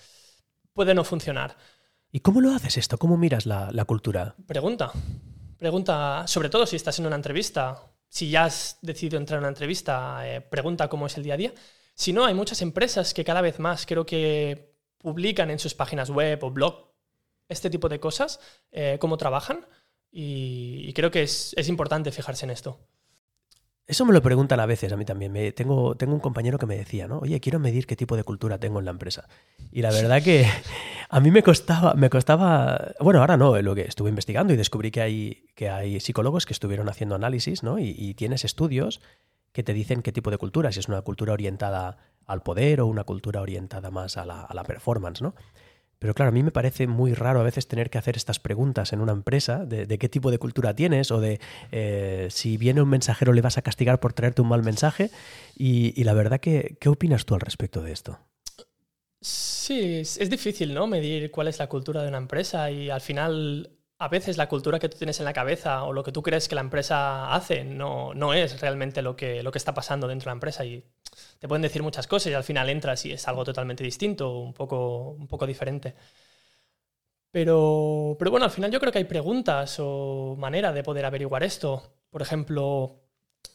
puede 0.73 0.95
no 0.95 1.05
funcionar. 1.05 1.57
¿Y 2.17 2.21
cómo 2.21 2.41
lo 2.41 2.51
haces 2.53 2.79
esto? 2.79 2.97
¿Cómo 2.97 3.19
miras 3.19 3.45
la, 3.45 3.85
cultura? 3.85 4.35
Pregunta. 4.47 4.91
Pregunta, 5.59 6.27
sobre 6.27 6.49
todo 6.49 6.65
si 6.65 6.75
estás 6.75 6.99
en 6.99 7.05
una 7.05 7.17
entrevista, 7.17 7.93
si 8.09 8.31
ya 8.31 8.47
has 8.47 8.79
decidido 8.81 9.19
entrar 9.19 9.37
en 9.37 9.43
una 9.43 9.51
entrevista, 9.51 10.27
eh, 10.27 10.41
pregunta 10.41 10.89
cómo 10.89 11.05
es 11.05 11.19
el 11.19 11.25
día 11.25 11.35
a 11.35 11.37
día. 11.37 11.53
Si 11.95 12.15
no, 12.15 12.25
hay 12.25 12.33
muchas 12.33 12.63
empresas 12.63 13.13
que 13.13 13.23
cada 13.23 13.43
vez 13.43 13.59
más 13.59 13.85
creo 13.85 14.07
que 14.07 14.79
publican 14.97 15.51
en 15.51 15.59
sus 15.59 15.75
páginas 15.75 16.09
web 16.09 16.43
o 16.43 16.51
blog 16.51 16.91
este 17.51 17.69
tipo 17.69 17.91
de 17.91 18.01
cosas, 18.01 18.41
eh, 18.73 18.97
cómo 18.99 19.19
trabajan, 19.19 19.67
y, 20.11 20.91
creo 20.95 21.11
que 21.11 21.23
es 21.23 21.69
importante 21.69 22.13
fijarse 22.13 22.47
en 22.47 22.51
esto. 22.51 22.81
Eso 23.89 24.05
me 24.05 24.13
lo 24.13 24.21
preguntan 24.21 24.59
a 24.59 24.67
veces 24.67 24.93
a 24.93 24.97
mí 24.97 25.05
también. 25.05 25.31
Me, 25.31 25.53
tengo, 25.53 25.95
tengo 25.95 26.13
un 26.13 26.21
compañero 26.21 26.59
que 26.59 26.67
me 26.67 26.77
decía, 26.77 27.07
¿no? 27.07 27.21
Oye, 27.21 27.39
quiero 27.39 27.61
medir 27.61 27.87
qué 27.87 27.95
tipo 27.95 28.17
de 28.17 28.25
cultura 28.25 28.59
tengo 28.59 28.81
en 28.81 28.85
la 28.85 28.91
empresa. 28.91 29.29
Y 29.71 29.81
la 29.81 29.93
verdad 29.93 30.23
que 30.23 30.45
a 31.09 31.21
mí 31.21 31.31
me 31.31 31.45
costaba, 31.45 31.95
me 31.95 32.11
costaba. 32.11 32.95
Bueno, 32.99 33.21
ahora 33.21 33.37
no, 33.37 33.61
lo 33.63 33.75
que 33.77 33.83
estuve 33.83 34.09
investigando 34.09 34.53
y 34.53 34.57
descubrí 34.57 34.91
que 34.91 35.03
hay, 35.03 35.45
que 35.55 35.71
hay 35.71 36.01
psicólogos 36.01 36.47
que 36.47 36.53
estuvieron 36.53 36.89
haciendo 36.89 37.15
análisis, 37.15 37.63
¿no? 37.63 37.79
Y, 37.79 38.15
tienes 38.15 38.45
estudios 38.45 39.01
que 39.53 39.63
te 39.63 39.73
dicen 39.73 40.03
qué 40.03 40.11
tipo 40.11 40.31
de 40.31 40.39
cultura, 40.39 40.73
si 40.73 40.81
es 40.81 40.89
una 40.89 41.03
cultura 41.03 41.33
orientada 41.33 41.99
al 42.27 42.43
poder 42.43 42.81
o 42.81 42.87
una 42.87 43.05
cultura 43.05 43.41
orientada 43.41 43.91
más 43.91 44.17
a 44.17 44.27
la, 44.27 44.43
a 44.43 44.55
la 44.55 44.65
performance, 44.65 45.23
¿no? 45.23 45.35
Pero 45.99 46.15
claro, 46.15 46.29
a 46.29 46.33
mí 46.33 46.43
me 46.43 46.51
parece 46.51 46.87
muy 46.87 47.15
raro 47.15 47.41
a 47.41 47.43
veces 47.43 47.69
tener 47.69 47.89
que 47.91 47.99
hacer 47.99 48.17
estas 48.17 48.39
preguntas 48.39 48.93
en 48.93 49.01
una 49.01 49.13
empresa 49.13 49.65
de, 49.65 49.87
qué 49.99 50.09
tipo 50.09 50.31
de 50.31 50.39
cultura 50.39 50.75
tienes 50.75 51.11
o 51.11 51.21
de 51.21 51.41
eh, 51.73 52.29
si 52.31 52.57
viene 52.59 52.83
un 52.83 52.89
mensajero 52.89 53.33
le 53.33 53.41
vas 53.41 53.57
a 53.57 53.63
castigar 53.63 53.99
por 53.99 54.13
traerte 54.13 54.43
un 54.43 54.49
mal 54.49 54.63
mensaje. 54.63 55.11
Y, 55.57 56.05
la 56.05 56.13
verdad 56.13 56.39
que, 56.39 56.77
¿qué 56.81 56.89
opinas 56.89 57.25
tú 57.25 57.35
al 57.35 57.41
respecto 57.41 57.83
de 57.83 57.93
esto? 57.93 58.19
Sí, 59.21 59.97
es, 59.97 60.19
es, 60.19 60.31
difícil, 60.31 60.75
¿no? 60.75 60.87
Medir 60.87 61.31
cuál 61.31 61.49
es 61.49 61.59
la 61.59 61.69
cultura 61.69 62.03
de 62.03 62.09
una 62.09 62.19
empresa 62.19 62.71
y 62.71 62.91
al 62.91 63.01
final 63.01 63.76
a 63.99 64.09
veces 64.09 64.37
la 64.37 64.49
cultura 64.49 64.79
que 64.79 64.89
tú 64.89 64.99
tienes 64.99 65.19
en 65.21 65.25
la 65.25 65.33
cabeza 65.33 65.85
o 65.85 65.93
lo 65.93 66.03
que 66.03 66.13
tú 66.13 66.23
crees 66.23 66.49
que 66.49 66.55
la 66.55 66.61
empresa 66.61 67.33
hace 67.35 67.65
no, 67.65 68.13
no 68.15 68.35
es 68.35 68.61
realmente 68.61 69.01
lo 69.03 69.17
que, 69.17 69.43
lo 69.43 69.51
que 69.53 69.59
está 69.59 69.73
pasando 69.75 70.07
dentro 70.07 70.27
de 70.27 70.31
la 70.33 70.37
empresa 70.37 70.65
y 70.65 70.85
te 71.39 71.49
pueden 71.49 71.63
decir 71.63 71.83
muchas 71.83 72.07
cosas 72.07 72.31
y 72.33 72.35
al 72.35 72.45
final 72.45 72.69
entras 72.69 73.05
y 73.07 73.13
es 73.13 73.27
algo 73.29 73.45
totalmente 73.45 73.85
distinto, 73.85 74.39
un 74.39 74.53
poco, 74.53 75.11
un 75.11 75.27
poco 75.27 75.47
diferente. 75.47 75.95
Pero, 77.31 78.17
pero 78.19 78.31
bueno, 78.31 78.45
al 78.45 78.51
final 78.51 78.71
yo 78.71 78.81
creo 78.81 78.93
que 78.93 78.99
hay 78.99 79.05
preguntas 79.05 79.77
o 79.79 80.37
manera 80.39 80.73
de 80.73 80.83
poder 80.83 81.05
averiguar 81.05 81.43
esto. 81.43 81.83
Por 82.11 82.23
ejemplo, 82.23 83.03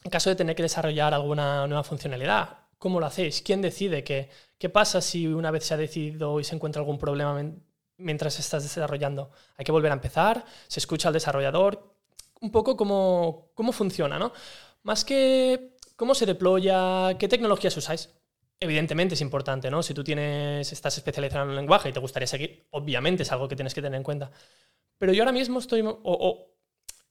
en 0.04 0.10
caso 0.10 0.30
de 0.30 0.36
tener 0.36 0.54
que 0.56 0.62
desarrollar 0.62 1.14
alguna 1.14 1.66
nueva 1.66 1.82
funcionalidad, 1.82 2.58
¿cómo 2.78 3.00
lo 3.00 3.06
hacéis? 3.06 3.42
¿Quién 3.42 3.60
decide? 3.62 4.04
¿Qué, 4.04 4.28
qué 4.58 4.68
pasa 4.68 5.00
si 5.00 5.26
una 5.26 5.50
vez 5.50 5.64
se 5.64 5.74
ha 5.74 5.76
decidido 5.76 6.38
y 6.40 6.44
se 6.44 6.54
encuentra 6.54 6.80
algún 6.80 6.98
problema 6.98 7.34
mientras 7.98 8.38
estás 8.38 8.62
desarrollando. 8.62 9.30
Hay 9.56 9.64
que 9.64 9.72
volver 9.72 9.90
a 9.92 9.94
empezar, 9.94 10.44
se 10.68 10.80
escucha 10.80 11.08
al 11.08 11.14
desarrollador, 11.14 11.94
un 12.40 12.50
poco 12.50 12.76
cómo, 12.76 13.50
cómo 13.54 13.72
funciona, 13.72 14.18
¿no? 14.18 14.32
Más 14.82 15.04
que 15.04 15.76
cómo 15.96 16.14
se 16.14 16.26
deploya, 16.26 17.16
qué 17.18 17.28
tecnologías 17.28 17.76
usáis. 17.76 18.10
Evidentemente 18.58 19.14
es 19.14 19.20
importante, 19.20 19.70
¿no? 19.70 19.82
Si 19.82 19.94
tú 19.94 20.04
tienes, 20.04 20.72
estás 20.72 20.96
especializado 20.96 21.44
en 21.44 21.50
un 21.50 21.56
lenguaje 21.56 21.88
y 21.88 21.92
te 21.92 22.00
gustaría 22.00 22.26
seguir, 22.26 22.66
obviamente 22.70 23.22
es 23.22 23.32
algo 23.32 23.48
que 23.48 23.56
tienes 23.56 23.74
que 23.74 23.82
tener 23.82 23.96
en 23.96 24.04
cuenta. 24.04 24.30
Pero 24.98 25.12
yo 25.12 25.22
ahora 25.22 25.32
mismo 25.32 25.58
estoy, 25.58 25.82
o, 25.84 26.52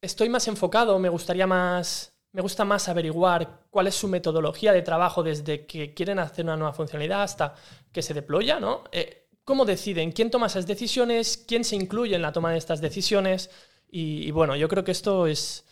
estoy 0.01 0.29
más 0.29 0.47
enfocado, 0.47 0.97
me 0.99 1.09
gustaría 1.09 1.47
más, 1.47 2.13
me 2.31 2.41
gusta 2.41 2.63
más 2.63 2.87
averiguar 2.87 3.65
cuál 3.69 3.87
es 3.87 3.95
su 3.95 4.07
metodología 4.07 4.71
de 4.71 4.81
trabajo 4.81 5.23
desde 5.23 5.65
que 5.65 5.93
quieren 5.93 6.19
hacer 6.19 6.45
una 6.45 6.55
nueva 6.55 6.73
funcionalidad 6.73 7.23
hasta 7.23 7.55
que 7.91 8.01
se 8.01 8.13
deploya, 8.13 8.59
¿no? 8.59 8.85
Eh, 8.91 9.20
cómo 9.51 9.65
deciden, 9.65 10.13
quién 10.13 10.31
toma 10.31 10.47
esas 10.47 10.65
decisiones, 10.65 11.43
quién 11.45 11.65
se 11.65 11.75
incluye 11.75 12.15
en 12.15 12.21
la 12.21 12.31
toma 12.31 12.53
de 12.53 12.57
estas 12.57 12.79
decisiones. 12.79 13.49
Y, 13.91 14.31
bueno, 14.31 14.55
yo 14.55 14.69
creo 14.69 14.85
que 14.85 14.93
esto 14.93 15.27
es, 15.27 15.65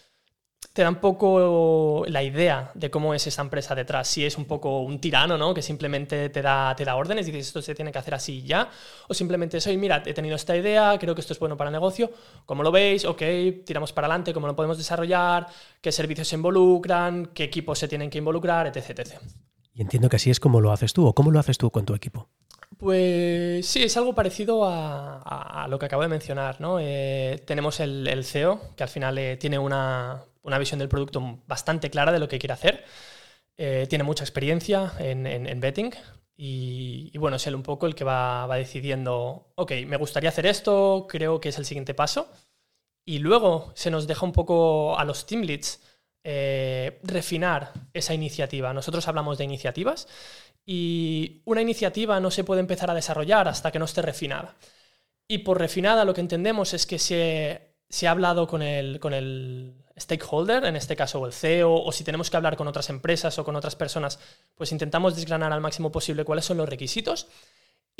te 0.74 0.82
da 0.82 0.90
un 0.90 0.98
poco 0.98 2.04
la 2.10 2.22
idea 2.22 2.72
de 2.74 2.92
cómo 2.92 3.14
es 3.14 3.26
esa 3.26 3.42
empresa 3.42 3.76
detrás. 3.76 4.10
Si 4.10 4.26
es 4.26 4.38
un 4.38 4.44
poco 4.44 4.82
un 4.82 5.00
tirano, 5.00 5.38
¿no? 5.38 5.54
Que 5.54 5.62
simplemente 5.62 6.28
te 6.28 6.42
da, 6.42 6.76
te 6.76 6.84
da 6.84 6.98
órdenes 6.98 7.26
dices 7.26 7.48
esto 7.48 7.62
se 7.62 7.74
tiene 7.74 7.94
que 7.94 8.00
hacer 8.00 8.14
así 8.14 8.44
ya. 8.44 8.70
O 9.08 9.14
simplemente 9.14 9.62
soy, 9.62 9.78
mira, 9.78 10.04
he 10.06 10.14
tenido 10.14 10.36
esta 10.36 10.58
idea, 10.58 10.98
creo 11.00 11.16
que 11.16 11.22
esto 11.22 11.32
es 11.32 11.40
bueno 11.40 11.56
para 11.56 11.70
el 11.70 11.74
negocio. 11.74 12.12
¿Cómo 12.46 12.64
lo 12.64 12.74
veis? 12.74 13.06
Ok, 13.06 13.22
tiramos 13.66 13.94
para 13.94 14.08
adelante, 14.08 14.34
cómo 14.34 14.48
lo 14.48 14.58
podemos 14.58 14.78
desarrollar, 14.78 15.48
qué 15.80 15.94
servicios 15.94 16.28
se 16.28 16.36
involucran, 16.36 17.28
qué 17.28 17.46
equipos 17.46 17.80
se 17.80 17.88
tienen 17.88 18.10
que 18.10 18.18
involucrar, 18.18 18.68
etc. 18.68 18.90
etc. 18.90 19.22
Y 19.74 19.82
entiendo 19.84 20.10
que 20.10 20.18
así 20.18 20.30
es 20.30 20.42
como 20.42 20.60
lo 20.60 20.74
haces 20.74 20.92
tú, 20.92 21.08
o 21.08 21.16
cómo 21.16 21.32
lo 21.32 21.40
haces 21.40 21.58
tú 21.58 21.72
con 21.72 21.86
tu 21.86 21.96
equipo. 21.96 22.28
Pues 22.80 23.66
sí, 23.68 23.84
es 23.84 23.98
algo 23.98 24.16
parecido 24.16 24.64
a, 24.64 25.68
lo 25.70 25.78
que 25.78 25.86
acabo 25.88 26.02
de 26.02 26.08
mencionar. 26.08 26.62
¿no? 26.62 26.80
Eh, 26.80 27.44
tenemos 27.46 27.82
el, 27.82 28.24
CEO, 28.24 28.74
que 28.78 28.84
al 28.84 28.90
final 28.90 29.18
eh, 29.18 29.36
tiene 29.36 29.60
una, 29.60 30.24
visión 30.58 30.80
del 30.80 30.88
producto 30.88 31.42
bastante 31.46 31.90
clara 31.90 32.14
de 32.14 32.20
lo 32.20 32.30
que 32.30 32.40
quiere 32.40 32.54
hacer. 32.54 32.86
Eh, 33.58 33.86
tiene 33.90 34.06
mucha 34.06 34.24
experiencia 34.24 34.94
en, 34.98 35.60
betting 35.60 35.92
y, 36.38 37.18
bueno, 37.18 37.36
es 37.36 37.46
él 37.48 37.56
un 37.56 37.64
poco 37.64 37.86
el 37.86 37.96
que 37.96 38.06
va, 38.06 38.48
va, 38.48 38.56
decidiendo, 38.56 39.52
ok, 39.56 39.74
me 39.86 39.98
gustaría 39.98 40.30
hacer 40.30 40.46
esto, 40.46 41.06
creo 41.10 41.42
que 41.42 41.50
es 41.50 41.58
el 41.58 41.66
siguiente 41.66 41.94
paso. 41.94 42.32
Y 43.06 43.20
luego 43.20 43.74
se 43.76 43.92
nos 43.92 44.08
deja 44.08 44.26
un 44.26 44.32
poco 44.32 44.98
a 44.98 45.04
los 45.04 45.26
team 45.26 45.42
leads 45.42 45.82
refinar 46.24 47.72
esa 47.94 48.14
iniciativa. 48.14 48.74
Nosotros 48.74 49.08
hablamos 49.08 49.38
de 49.38 49.46
iniciativas 49.46 50.08
y 50.66 51.42
una 51.46 51.62
iniciativa 51.62 52.20
no 52.20 52.30
se 52.30 52.44
puede 52.44 52.62
empezar 52.62 52.92
a 52.92 52.94
desarrollar 52.94 53.48
hasta 53.48 53.72
que 53.72 53.80
no 53.80 53.86
esté 53.86 54.02
refinada. 54.02 54.56
Y 55.28 55.40
por 55.40 55.60
refinada 55.60 56.06
lo 56.06 56.14
que 56.14 56.22
entendemos 56.22 56.74
es 56.74 56.86
que 56.86 57.00
se, 57.00 57.76
se 57.90 58.08
ha 58.08 58.12
hablado 58.12 58.48
con 58.48 58.62
el, 58.62 59.00
con 59.00 59.14
el 59.14 59.74
stakeholder, 59.98 60.66
en 60.66 60.76
este 60.76 60.96
caso 60.96 61.26
el 61.26 61.34
CEO, 61.34 61.74
o 61.74 61.92
si 61.92 62.04
tenemos 62.04 62.30
que 62.30 62.38
hablar 62.38 62.56
con 62.56 62.68
otras 62.68 62.90
empresas 62.90 63.38
o 63.38 63.44
con 63.44 63.56
otras 63.56 63.76
personas, 63.76 64.20
pues 64.56 64.72
intentamos 64.72 65.16
desgranar 65.16 65.54
al 65.54 65.62
máximo 65.62 65.92
posible 65.92 66.24
cuáles 66.24 66.46
son 66.46 66.58
los 66.58 66.70
requisitos 66.70 67.28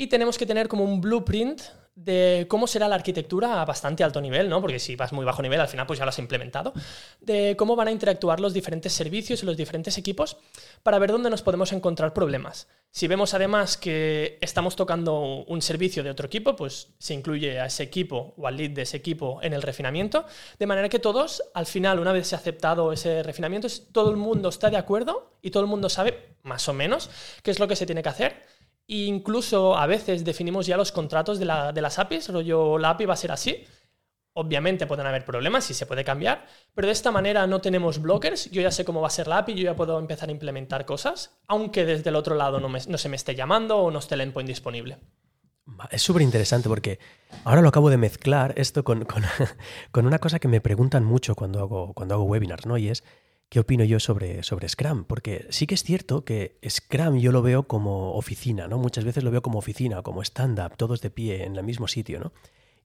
y 0.00 0.06
tenemos 0.06 0.38
que 0.38 0.46
tener 0.46 0.66
como 0.66 0.82
un 0.82 1.02
blueprint 1.02 1.60
de 1.94 2.46
cómo 2.48 2.66
será 2.66 2.88
la 2.88 2.94
arquitectura 2.94 3.60
a 3.60 3.66
bastante 3.66 4.02
alto 4.02 4.18
nivel, 4.18 4.48
¿no? 4.48 4.62
Porque 4.62 4.78
si 4.78 4.96
vas 4.96 5.12
muy 5.12 5.26
bajo 5.26 5.42
nivel, 5.42 5.60
al 5.60 5.68
final 5.68 5.86
pues 5.86 5.98
ya 5.98 6.06
lo 6.06 6.08
has 6.08 6.18
implementado, 6.18 6.72
de 7.20 7.54
cómo 7.58 7.76
van 7.76 7.88
a 7.88 7.90
interactuar 7.90 8.40
los 8.40 8.54
diferentes 8.54 8.94
servicios 8.94 9.42
y 9.42 9.46
los 9.46 9.58
diferentes 9.58 9.98
equipos 9.98 10.38
para 10.82 10.98
ver 10.98 11.12
dónde 11.12 11.28
nos 11.28 11.42
podemos 11.42 11.70
encontrar 11.74 12.14
problemas. 12.14 12.66
Si 12.90 13.08
vemos 13.08 13.34
además 13.34 13.76
que 13.76 14.38
estamos 14.40 14.74
tocando 14.74 15.44
un 15.46 15.60
servicio 15.60 16.02
de 16.02 16.08
otro 16.08 16.28
equipo, 16.28 16.56
pues 16.56 16.94
se 16.98 17.12
incluye 17.12 17.60
a 17.60 17.66
ese 17.66 17.82
equipo 17.82 18.32
o 18.38 18.46
al 18.46 18.56
lead 18.56 18.70
de 18.70 18.82
ese 18.82 18.96
equipo 18.96 19.38
en 19.42 19.52
el 19.52 19.60
refinamiento, 19.60 20.24
de 20.58 20.66
manera 20.66 20.88
que 20.88 20.98
todos, 20.98 21.42
al 21.52 21.66
final, 21.66 21.98
una 21.98 22.12
vez 22.12 22.26
se 22.28 22.36
ha 22.36 22.38
aceptado 22.38 22.94
ese 22.94 23.22
refinamiento, 23.22 23.68
todo 23.92 24.10
el 24.10 24.16
mundo 24.16 24.48
está 24.48 24.70
de 24.70 24.78
acuerdo 24.78 25.36
y 25.42 25.50
todo 25.50 25.62
el 25.62 25.68
mundo 25.68 25.90
sabe, 25.90 26.36
más 26.42 26.66
o 26.70 26.72
menos, 26.72 27.10
qué 27.42 27.50
es 27.50 27.58
lo 27.58 27.68
que 27.68 27.76
se 27.76 27.84
tiene 27.84 28.02
que 28.02 28.08
hacer 28.08 28.59
incluso 28.90 29.76
a 29.76 29.86
veces 29.86 30.24
definimos 30.24 30.66
ya 30.66 30.76
los 30.76 30.90
contratos 30.90 31.38
de, 31.38 31.44
las 31.44 31.98
APIs, 31.98 32.28
rollo 32.28 32.76
la 32.76 32.90
API 32.90 33.06
va 33.06 33.14
a 33.14 33.16
ser 33.16 33.30
así. 33.30 33.64
Obviamente 34.32 34.86
pueden 34.86 35.06
haber 35.06 35.24
problemas 35.24 35.70
y 35.70 35.74
se 35.74 35.86
puede 35.86 36.04
cambiar, 36.04 36.46
pero 36.74 36.86
de 36.86 36.92
esta 36.92 37.12
manera 37.12 37.46
no 37.46 37.60
tenemos 37.60 38.00
blockers. 38.00 38.50
Yo 38.50 38.62
ya 38.62 38.70
sé 38.70 38.84
cómo 38.84 39.00
va 39.00 39.06
a 39.06 39.10
ser 39.10 39.28
la 39.28 39.38
API, 39.38 39.54
yo 39.54 39.62
ya 39.64 39.76
puedo 39.76 39.98
empezar 39.98 40.28
a 40.28 40.32
implementar 40.32 40.86
cosas, 40.86 41.38
aunque 41.46 41.84
desde 41.84 42.10
el 42.10 42.16
otro 42.16 42.34
lado 42.34 42.58
no, 42.58 42.98
se 42.98 43.08
me 43.08 43.16
esté 43.16 43.34
llamando 43.36 43.78
o 43.78 43.90
no 43.92 44.00
esté 44.00 44.16
el 44.16 44.22
endpoint 44.22 44.48
disponible. 44.48 44.98
Es 45.92 46.02
súper 46.02 46.22
interesante 46.22 46.68
porque 46.68 46.98
ahora 47.44 47.62
lo 47.62 47.68
acabo 47.68 47.90
de 47.90 47.96
mezclar 47.96 48.54
esto 48.56 48.82
con, 48.82 49.04
con, 49.92 50.06
una 50.06 50.18
cosa 50.18 50.40
que 50.40 50.48
me 50.48 50.60
preguntan 50.60 51.04
mucho 51.04 51.36
cuando 51.36 51.60
hago, 51.60 51.92
cuando 51.94 52.16
hago 52.16 52.24
webinars, 52.24 52.66
¿no? 52.66 52.76
Y 52.76 52.88
es, 52.88 53.04
qué 53.50 53.58
opino 53.58 53.84
yo 53.84 53.98
sobre, 53.98 54.42
sobre 54.44 54.68
Scrum, 54.68 55.04
porque 55.04 55.46
sí 55.50 55.66
que 55.66 55.74
es 55.74 55.82
cierto 55.82 56.24
que 56.24 56.56
Scrum 56.66 57.18
yo 57.18 57.32
lo 57.32 57.42
veo 57.42 57.64
como 57.64 58.14
oficina, 58.14 58.68
¿no? 58.68 58.78
Muchas 58.78 59.04
veces 59.04 59.24
lo 59.24 59.32
veo 59.32 59.42
como 59.42 59.58
oficina, 59.58 60.02
como 60.02 60.22
stand-up, 60.22 60.76
todos 60.76 61.02
de 61.02 61.10
pie 61.10 61.44
en 61.44 61.56
el 61.56 61.64
mismo 61.64 61.88
sitio, 61.88 62.20
¿no? 62.20 62.32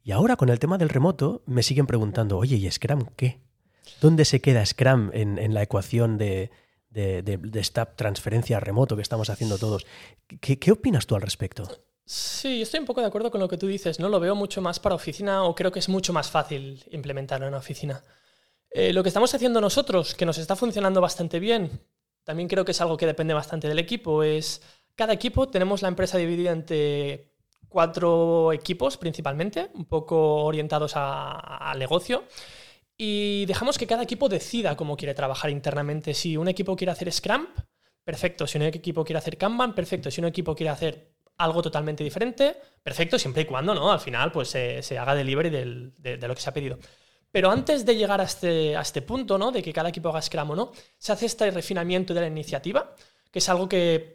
Y 0.03 0.11
ahora 0.11 0.35
con 0.35 0.49
el 0.49 0.59
tema 0.59 0.77
del 0.79 0.89
remoto 0.89 1.43
me 1.45 1.63
siguen 1.63 1.85
preguntando, 1.85 2.37
oye, 2.37 2.55
¿y 2.55 2.69
Scrum 2.69 3.05
qué? 3.15 3.39
¿Dónde 4.01 4.25
se 4.25 4.41
queda 4.41 4.65
Scrum 4.65 5.11
en, 5.13 5.53
la 5.53 5.61
ecuación 5.61 6.17
de, 6.17 6.49
de, 6.89 7.39
esta 7.53 7.95
transferencia 7.95 8.59
remoto 8.59 8.95
que 8.95 9.03
estamos 9.03 9.29
haciendo 9.29 9.59
todos? 9.59 9.85
¿Qué, 10.41 10.57
¿Qué 10.57 10.71
opinas 10.71 11.05
tú 11.05 11.15
al 11.15 11.21
respecto? 11.21 11.69
Sí, 12.05 12.63
estoy 12.63 12.79
un 12.79 12.85
poco 12.87 13.01
de 13.01 13.07
acuerdo 13.07 13.29
con 13.29 13.39
lo 13.39 13.47
que 13.47 13.57
tú 13.57 13.67
dices, 13.67 13.99
¿no? 13.99 14.09
Lo 14.09 14.19
veo 14.19 14.33
mucho 14.33 14.61
más 14.61 14.79
para 14.79 14.95
oficina 14.95 15.43
o 15.43 15.53
creo 15.53 15.71
que 15.71 15.79
es 15.79 15.89
mucho 15.89 16.11
más 16.11 16.29
fácil 16.31 16.83
implementarlo 16.91 17.45
en 17.45 17.53
una 17.53 17.59
oficina. 17.59 18.03
Eh, 18.77 18.91
lo 18.91 19.03
que 19.03 19.07
estamos 19.07 19.33
haciendo 19.33 19.61
nosotros, 19.61 20.15
que 20.15 20.25
nos 20.25 20.37
está 20.37 20.57
funcionando 20.57 20.99
bastante 20.99 21.39
bien, 21.39 21.79
también 22.25 22.49
creo 22.49 22.65
que 22.65 22.71
es 22.71 22.81
algo 22.81 22.97
que 22.97 23.05
depende 23.05 23.33
bastante 23.33 23.69
del 23.69 23.79
equipo, 23.79 24.21
es 24.21 24.61
cada 24.95 25.13
equipo 25.13 25.47
tenemos 25.47 25.81
la 25.81 25.87
empresa 25.87 26.17
dividida 26.17 26.51
entre 26.51 27.31
cuatro 27.69 28.51
equipos 28.51 28.97
principalmente, 28.97 29.69
un 29.75 29.85
poco 29.85 30.43
orientados 30.43 30.91
al 30.97 31.79
negocio. 31.79 32.25
Y 32.97 33.45
dejamos 33.45 33.77
que 33.77 33.87
cada 33.87 34.03
equipo 34.03 34.27
decida 34.27 34.75
cómo 34.75 34.97
quiere 34.97 35.13
trabajar 35.13 35.51
internamente. 35.51 36.13
Si 36.13 36.35
un 36.35 36.49
equipo 36.49 36.75
quiere 36.75 36.91
hacer 36.91 37.09
Scrum, 37.13 37.47
perfecto. 38.03 38.45
Si 38.45 38.57
un 38.57 38.63
equipo 38.63 39.05
quiere 39.05 39.19
hacer 39.19 39.37
Kanban, 39.37 39.73
perfecto. 39.73 40.11
Si 40.11 40.19
un 40.19 40.27
equipo 40.27 40.53
quiere 40.53 40.71
hacer 40.71 41.15
algo 41.37 41.61
totalmente 41.61 42.03
diferente, 42.03 42.57
perfecto, 42.83 43.17
siempre 43.17 43.43
y 43.43 43.45
cuando 43.45 43.73
¿no? 43.73 43.89
al 43.91 44.01
final 44.01 44.33
pues, 44.33 44.49
se, 44.49 44.97
haga 44.97 45.15
delivery 45.15 45.49
de, 45.49 46.17
lo 46.27 46.35
que 46.35 46.41
se 46.41 46.49
ha 46.49 46.53
pedido. 46.53 46.77
Pero 47.35 47.51
antes 47.51 47.85
de 47.85 47.97
llegar 47.97 48.21
a 48.21 48.23
este, 48.23 48.77
a 48.77 48.79
este 48.79 49.01
punto, 49.01 49.37
¿no? 49.37 49.51
De 49.51 49.61
que 49.61 49.73
cada 49.73 49.89
equipo 49.89 50.07
haga 50.07 50.21
Scrum 50.21 50.51
o 50.51 50.55
no, 50.55 50.71
se 50.97 51.11
hace 51.11 51.25
este 51.25 51.51
refinamiento 51.51 52.13
de 52.13 52.21
la 52.21 52.27
iniciativa, 52.27 52.95
que 53.29 53.39
es 53.39 53.49
algo 53.49 53.67
que 53.67 54.14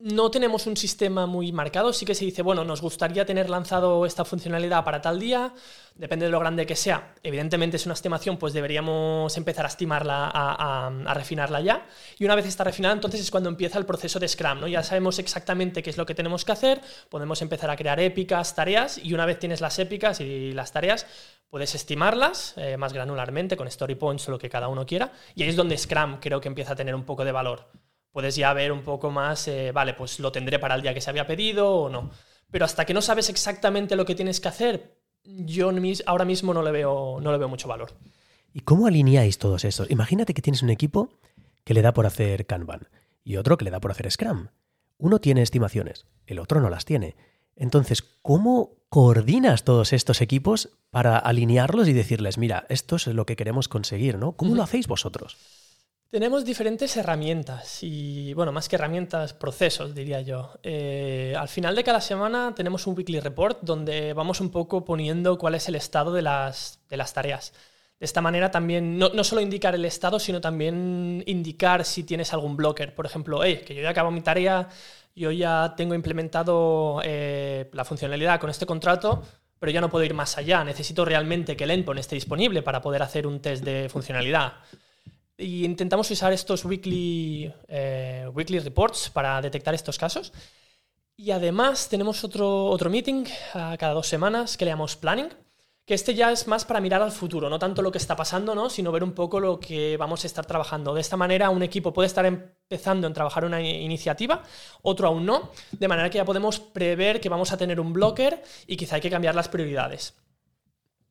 no 0.00 0.30
tenemos 0.30 0.66
un 0.66 0.76
sistema 0.76 1.26
muy 1.26 1.52
marcado, 1.52 1.92
sí 1.92 2.04
que 2.04 2.14
se 2.14 2.24
dice, 2.24 2.42
bueno, 2.42 2.64
nos 2.64 2.82
gustaría 2.82 3.24
tener 3.24 3.48
lanzado 3.48 4.04
esta 4.06 4.24
funcionalidad 4.24 4.84
para 4.84 5.00
tal 5.00 5.20
día, 5.20 5.54
depende 5.94 6.26
de 6.26 6.32
lo 6.32 6.40
grande 6.40 6.66
que 6.66 6.74
sea. 6.74 7.14
Evidentemente 7.22 7.76
es 7.76 7.86
una 7.86 7.94
estimación, 7.94 8.36
pues 8.36 8.52
deberíamos 8.52 9.36
empezar 9.36 9.64
a 9.64 9.68
estimarla, 9.68 10.30
a, 10.34 11.14
refinarla 11.14 11.60
ya. 11.60 11.86
Y 12.18 12.24
una 12.24 12.34
vez 12.34 12.46
está 12.46 12.64
refinada, 12.64 12.92
entonces 12.92 13.20
es 13.20 13.30
cuando 13.30 13.48
empieza 13.48 13.78
el 13.78 13.86
proceso 13.86 14.18
de 14.18 14.26
Scrum, 14.26 14.60
¿no? 14.60 14.66
Ya 14.66 14.82
sabemos 14.82 15.20
exactamente 15.20 15.82
qué 15.82 15.90
es 15.90 15.96
lo 15.96 16.06
que 16.06 16.14
tenemos 16.14 16.44
que 16.44 16.52
hacer, 16.52 16.80
podemos 17.08 17.40
empezar 17.40 17.70
a 17.70 17.76
crear 17.76 18.00
épicas, 18.00 18.54
tareas, 18.54 18.98
y 18.98 19.14
una 19.14 19.26
vez 19.26 19.38
tienes 19.38 19.60
las 19.60 19.78
épicas 19.78 20.20
y 20.20 20.52
las 20.52 20.72
tareas, 20.72 21.06
puedes 21.48 21.74
estimarlas 21.76 22.54
eh, 22.56 22.76
más 22.76 22.92
granularmente 22.92 23.56
con 23.56 23.68
story 23.68 23.94
points 23.94 24.28
o 24.28 24.32
lo 24.32 24.38
que 24.38 24.50
cada 24.50 24.66
uno 24.66 24.84
quiera, 24.84 25.12
y 25.36 25.44
ahí 25.44 25.50
es 25.50 25.56
donde 25.56 25.78
Scrum 25.78 26.18
creo 26.20 26.40
que 26.40 26.48
empieza 26.48 26.72
a 26.72 26.76
tener 26.76 26.96
un 26.96 27.04
poco 27.04 27.24
de 27.24 27.30
valor 27.30 27.83
puedes 28.14 28.36
ya 28.36 28.52
ver 28.52 28.70
un 28.70 28.82
poco 28.82 29.10
más, 29.10 29.48
eh, 29.48 29.72
vale, 29.72 29.92
pues 29.92 30.20
lo 30.20 30.30
tendré 30.30 30.60
para 30.60 30.76
el 30.76 30.82
día 30.82 30.94
que 30.94 31.00
se 31.00 31.10
había 31.10 31.26
pedido 31.26 31.68
o 31.68 31.88
no. 31.90 32.10
Pero 32.48 32.64
hasta 32.64 32.84
que 32.84 32.94
no 32.94 33.02
sabes 33.02 33.28
exactamente 33.28 33.96
lo 33.96 34.04
que 34.04 34.14
tienes 34.14 34.40
que 34.40 34.46
hacer, 34.46 34.98
yo 35.24 35.72
ahora 36.06 36.24
mismo 36.24 36.54
no 36.54 36.62
le 36.62 36.70
veo, 36.70 37.18
no 37.20 37.32
le 37.32 37.38
veo 37.38 37.48
mucho 37.48 37.66
valor. 37.66 37.90
¿Y 38.52 38.60
cómo 38.60 38.86
alineáis 38.86 39.38
todos 39.38 39.64
estos? 39.64 39.90
Imagínate 39.90 40.32
que 40.32 40.42
tienes 40.42 40.62
un 40.62 40.70
equipo 40.70 41.10
que 41.64 41.74
le 41.74 41.82
da 41.82 41.92
por 41.92 42.06
hacer 42.06 42.46
Kanban 42.46 42.86
y 43.24 43.36
otro 43.36 43.58
que 43.58 43.64
le 43.64 43.72
da 43.72 43.80
por 43.80 43.90
hacer 43.90 44.08
Scrum. 44.12 44.46
Uno 44.96 45.18
tiene 45.18 45.42
estimaciones, 45.42 46.06
el 46.28 46.38
otro 46.38 46.60
no 46.60 46.70
las 46.70 46.84
tiene. 46.84 47.16
Entonces, 47.56 48.04
¿cómo 48.22 48.76
coordinas 48.90 49.64
todos 49.64 49.92
estos 49.92 50.20
equipos 50.20 50.68
para 50.90 51.18
alinearlos 51.18 51.88
y 51.88 51.92
decirles, 51.92 52.38
mira, 52.38 52.64
esto 52.68 52.94
es 52.94 53.08
lo 53.08 53.26
que 53.26 53.34
queremos 53.34 53.66
conseguir, 53.66 54.18
¿no? 54.18 54.36
¿Cómo 54.36 54.54
lo 54.54 54.62
hacéis 54.62 54.86
vosotros? 54.86 55.63
Tenemos 56.14 56.44
diferentes 56.44 56.96
herramientas 56.96 57.82
y, 57.82 58.34
bueno, 58.34 58.52
más 58.52 58.68
que 58.68 58.76
herramientas, 58.76 59.32
procesos, 59.32 59.96
diría 59.96 60.20
yo. 60.20 60.52
Eh, 60.62 61.34
al 61.36 61.48
final 61.48 61.74
de 61.74 61.82
cada 61.82 62.00
semana 62.00 62.52
tenemos 62.54 62.86
un 62.86 62.96
weekly 62.96 63.18
report 63.18 63.62
donde 63.62 64.12
vamos 64.12 64.40
un 64.40 64.50
poco 64.52 64.84
poniendo 64.84 65.36
cuál 65.36 65.56
es 65.56 65.68
el 65.68 65.74
estado 65.74 66.12
de 66.12 66.22
las, 66.22 66.78
de 66.88 66.96
las 66.98 67.12
tareas. 67.14 67.52
De 67.98 68.06
esta 68.06 68.20
manera 68.20 68.52
también, 68.52 68.96
no, 68.96 69.08
no, 69.08 69.24
solo 69.24 69.40
indicar 69.40 69.74
el 69.74 69.84
estado, 69.84 70.20
sino 70.20 70.40
también 70.40 71.24
indicar 71.26 71.84
si 71.84 72.04
tienes 72.04 72.32
algún 72.32 72.56
blocker. 72.56 72.94
Por 72.94 73.06
ejemplo, 73.06 73.42
hey, 73.42 73.64
que 73.66 73.74
yo 73.74 73.82
ya 73.82 73.90
acabo 73.90 74.12
mi 74.12 74.20
tarea, 74.20 74.68
yo 75.16 75.32
ya 75.32 75.74
tengo 75.76 75.96
implementado 75.96 77.00
eh, 77.02 77.68
la 77.72 77.84
funcionalidad 77.84 78.38
con 78.38 78.50
este 78.50 78.66
contrato, 78.66 79.20
pero 79.58 79.72
ya 79.72 79.80
no 79.80 79.90
puedo 79.90 80.04
ir 80.04 80.14
más 80.14 80.38
allá. 80.38 80.62
Necesito 80.62 81.04
realmente 81.04 81.56
que 81.56 81.64
el 81.64 81.72
endpoint 81.72 81.98
esté 81.98 82.14
disponible 82.14 82.62
para 82.62 82.80
poder 82.80 83.02
hacer 83.02 83.26
un 83.26 83.40
test 83.40 83.64
de 83.64 83.88
funcionalidad. 83.88 84.52
Y 85.36 85.64
intentamos 85.64 86.10
usar 86.10 86.32
estos 86.32 86.64
weekly, 86.64 87.52
eh, 87.68 88.28
weekly 88.32 88.60
reports 88.60 89.10
para 89.10 89.40
detectar 89.40 89.74
estos 89.74 89.98
casos. 89.98 90.32
Y 91.16 91.30
además 91.30 91.88
tenemos 91.88 92.24
otro, 92.24 92.66
otro 92.66 92.90
meeting 92.90 93.24
cada 93.52 93.92
dos 93.92 94.06
semanas 94.06 94.56
que 94.56 94.64
le 94.64 94.72
llamamos 94.72 94.96
planning, 94.96 95.28
que 95.84 95.94
este 95.94 96.14
ya 96.14 96.32
es 96.32 96.48
más 96.48 96.64
para 96.64 96.80
mirar 96.80 97.02
al 97.02 97.12
futuro, 97.12 97.48
no 97.50 97.58
tanto 97.58 97.82
lo 97.82 97.92
que 97.92 97.98
está 97.98 98.16
pasando, 98.16 98.54
¿no? 98.54 98.70
sino 98.70 98.90
ver 98.90 99.04
un 99.04 99.12
poco 99.12 99.38
lo 99.38 99.60
que 99.60 99.96
vamos 99.96 100.24
a 100.24 100.26
estar 100.26 100.46
trabajando. 100.46 100.94
De 100.94 101.00
esta 101.00 101.16
manera 101.16 101.50
un 101.50 101.62
equipo 101.62 101.92
puede 101.92 102.06
estar 102.06 102.24
empezando 102.26 103.06
en 103.06 103.12
trabajar 103.12 103.44
una 103.44 103.60
iniciativa, 103.60 104.42
otro 104.82 105.08
aún 105.08 105.26
no, 105.26 105.50
de 105.72 105.88
manera 105.88 106.10
que 106.10 106.18
ya 106.18 106.24
podemos 106.24 106.58
prever 106.58 107.20
que 107.20 107.28
vamos 107.28 107.52
a 107.52 107.56
tener 107.58 107.78
un 107.78 107.92
blocker 107.92 108.42
y 108.66 108.76
quizá 108.76 108.96
hay 108.96 109.02
que 109.02 109.10
cambiar 109.10 109.34
las 109.34 109.48
prioridades. 109.48 110.14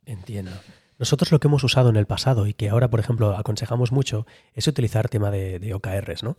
Entiendo. 0.06 0.52
Nosotros 1.00 1.32
lo 1.32 1.40
que 1.40 1.48
hemos 1.48 1.64
usado 1.64 1.90
en 1.90 1.96
el 1.96 2.06
pasado 2.06 2.48
y 2.48 2.54
que 2.54 2.70
ahora, 2.70 2.90
por 2.90 3.00
ejemplo, 3.00 3.36
aconsejamos 3.36 3.92
mucho 3.92 4.26
es 4.54 4.68
utilizar 4.68 5.10
tema 5.10 5.32
de, 5.32 5.74
OKRs, 5.74 6.24
¿no? 6.24 6.38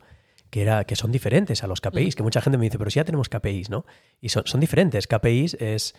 Que, 0.51 0.63
era, 0.63 0.85
que 0.85 0.97
son 0.97 1.11
diferentes 1.11 1.65
a 1.65 1.67
los 1.67 1.81
KPIs, 1.81 2.15
que 2.15 2.23
mucha 2.23 2.41
gente 2.41 2.59
me 2.59 2.65
dice, 2.65 2.79
pero 2.79 2.91
si 2.91 2.97
ya 2.97 3.05
tenemos 3.05 3.29
KPIs, 3.29 3.71
¿no? 3.71 3.85
Y 4.21 4.29
son, 4.29 4.47
son 4.47 4.61
diferentes. 4.61 5.07
KPIs 5.09 5.55
es 5.55 5.95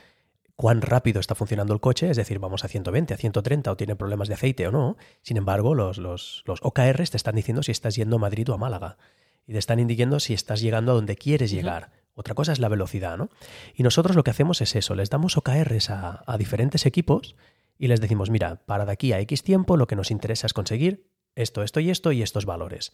cuán 0.55 0.81
rápido 0.81 1.19
está 1.19 1.35
funcionando 1.35 1.73
el 1.73 1.81
coche, 1.81 2.09
es 2.09 2.17
decir, 2.17 2.39
vamos 2.39 2.63
a 2.63 2.67
120, 2.67 3.13
a 3.13 3.17
130 3.17 3.71
o 3.71 3.77
tiene 3.77 3.95
problemas 3.95 4.27
de 4.27 4.35
aceite 4.35 4.67
o 4.67 4.71
no. 4.71 4.97
Sin 5.21 5.37
embargo, 5.37 5.75
los, 5.75 5.97
los, 5.97 6.43
los 6.45 6.59
OKRs 6.61 7.11
te 7.11 7.17
están 7.17 7.35
diciendo 7.35 7.63
si 7.63 7.71
estás 7.71 7.95
yendo 7.95 8.15
a 8.15 8.19
Madrid 8.19 8.49
o 8.49 8.53
a 8.53 8.57
Málaga 8.57 8.97
y 9.45 9.53
te 9.53 9.59
están 9.59 9.79
indicando 9.79 10.19
si 10.19 10.33
estás 10.33 10.61
llegando 10.61 10.91
a 10.91 10.95
donde 10.95 11.15
quieres 11.15 11.51
llegar. 11.51 11.91
Otra 12.15 12.33
cosa 12.33 12.53
es 12.53 12.59
la 12.59 12.69
velocidad, 12.69 13.17
¿no? 13.17 13.29
Y 13.75 13.83
nosotros 13.83 14.15
lo 14.15 14.23
que 14.23 14.31
hacemos 14.31 14.61
es 14.61 14.75
eso, 14.75 14.95
les 14.95 15.09
damos 15.09 15.35
OKRs 15.35 15.89
a, 15.89 16.23
a 16.25 16.37
diferentes 16.37 16.85
equipos 16.85 17.35
y 17.77 17.87
les 17.87 18.01
decimos, 18.01 18.29
mira, 18.29 18.61
para 18.65 18.85
de 18.85 18.91
aquí 18.91 19.13
a 19.13 19.19
X 19.19 19.43
tiempo 19.43 19.77
lo 19.77 19.87
que 19.87 19.95
nos 19.95 20.11
interesa 20.11 20.47
es 20.47 20.53
conseguir 20.53 21.09
esto, 21.35 21.63
esto 21.63 21.79
y 21.79 21.89
esto 21.89 22.11
y 22.11 22.21
estos 22.21 22.45
valores. 22.45 22.93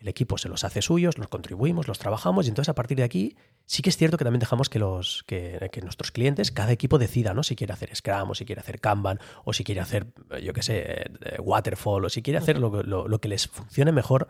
El 0.00 0.08
equipo 0.08 0.38
se 0.38 0.48
los 0.48 0.64
hace 0.64 0.80
suyos, 0.80 1.18
los 1.18 1.28
contribuimos, 1.28 1.86
los 1.86 1.98
trabajamos 1.98 2.46
y 2.46 2.48
entonces 2.48 2.70
a 2.70 2.74
partir 2.74 2.96
de 2.96 3.02
aquí 3.02 3.36
sí 3.66 3.82
que 3.82 3.90
es 3.90 3.98
cierto 3.98 4.16
que 4.16 4.24
también 4.24 4.40
dejamos 4.40 4.70
que, 4.70 4.78
los, 4.78 5.24
que, 5.26 5.80
nuestros 5.82 6.10
clientes, 6.10 6.50
cada 6.50 6.72
equipo 6.72 6.98
decida 6.98 7.34
¿no? 7.34 7.42
si 7.42 7.54
quiere 7.54 7.74
hacer 7.74 7.94
Scrum 7.94 8.30
o 8.30 8.34
si 8.34 8.46
quiere 8.46 8.60
hacer 8.60 8.80
Kanban 8.80 9.20
o 9.44 9.52
si 9.52 9.62
quiere 9.62 9.82
hacer, 9.82 10.06
yo 10.42 10.54
qué 10.54 10.62
sé, 10.62 10.78
eh, 10.78 11.38
Waterfall 11.40 12.06
o 12.06 12.08
si 12.08 12.22
quiere 12.22 12.38
hacer 12.38 12.58
lo, 12.58 13.20
que 13.20 13.28
les 13.28 13.48
funcione 13.48 13.92
mejor 13.92 14.28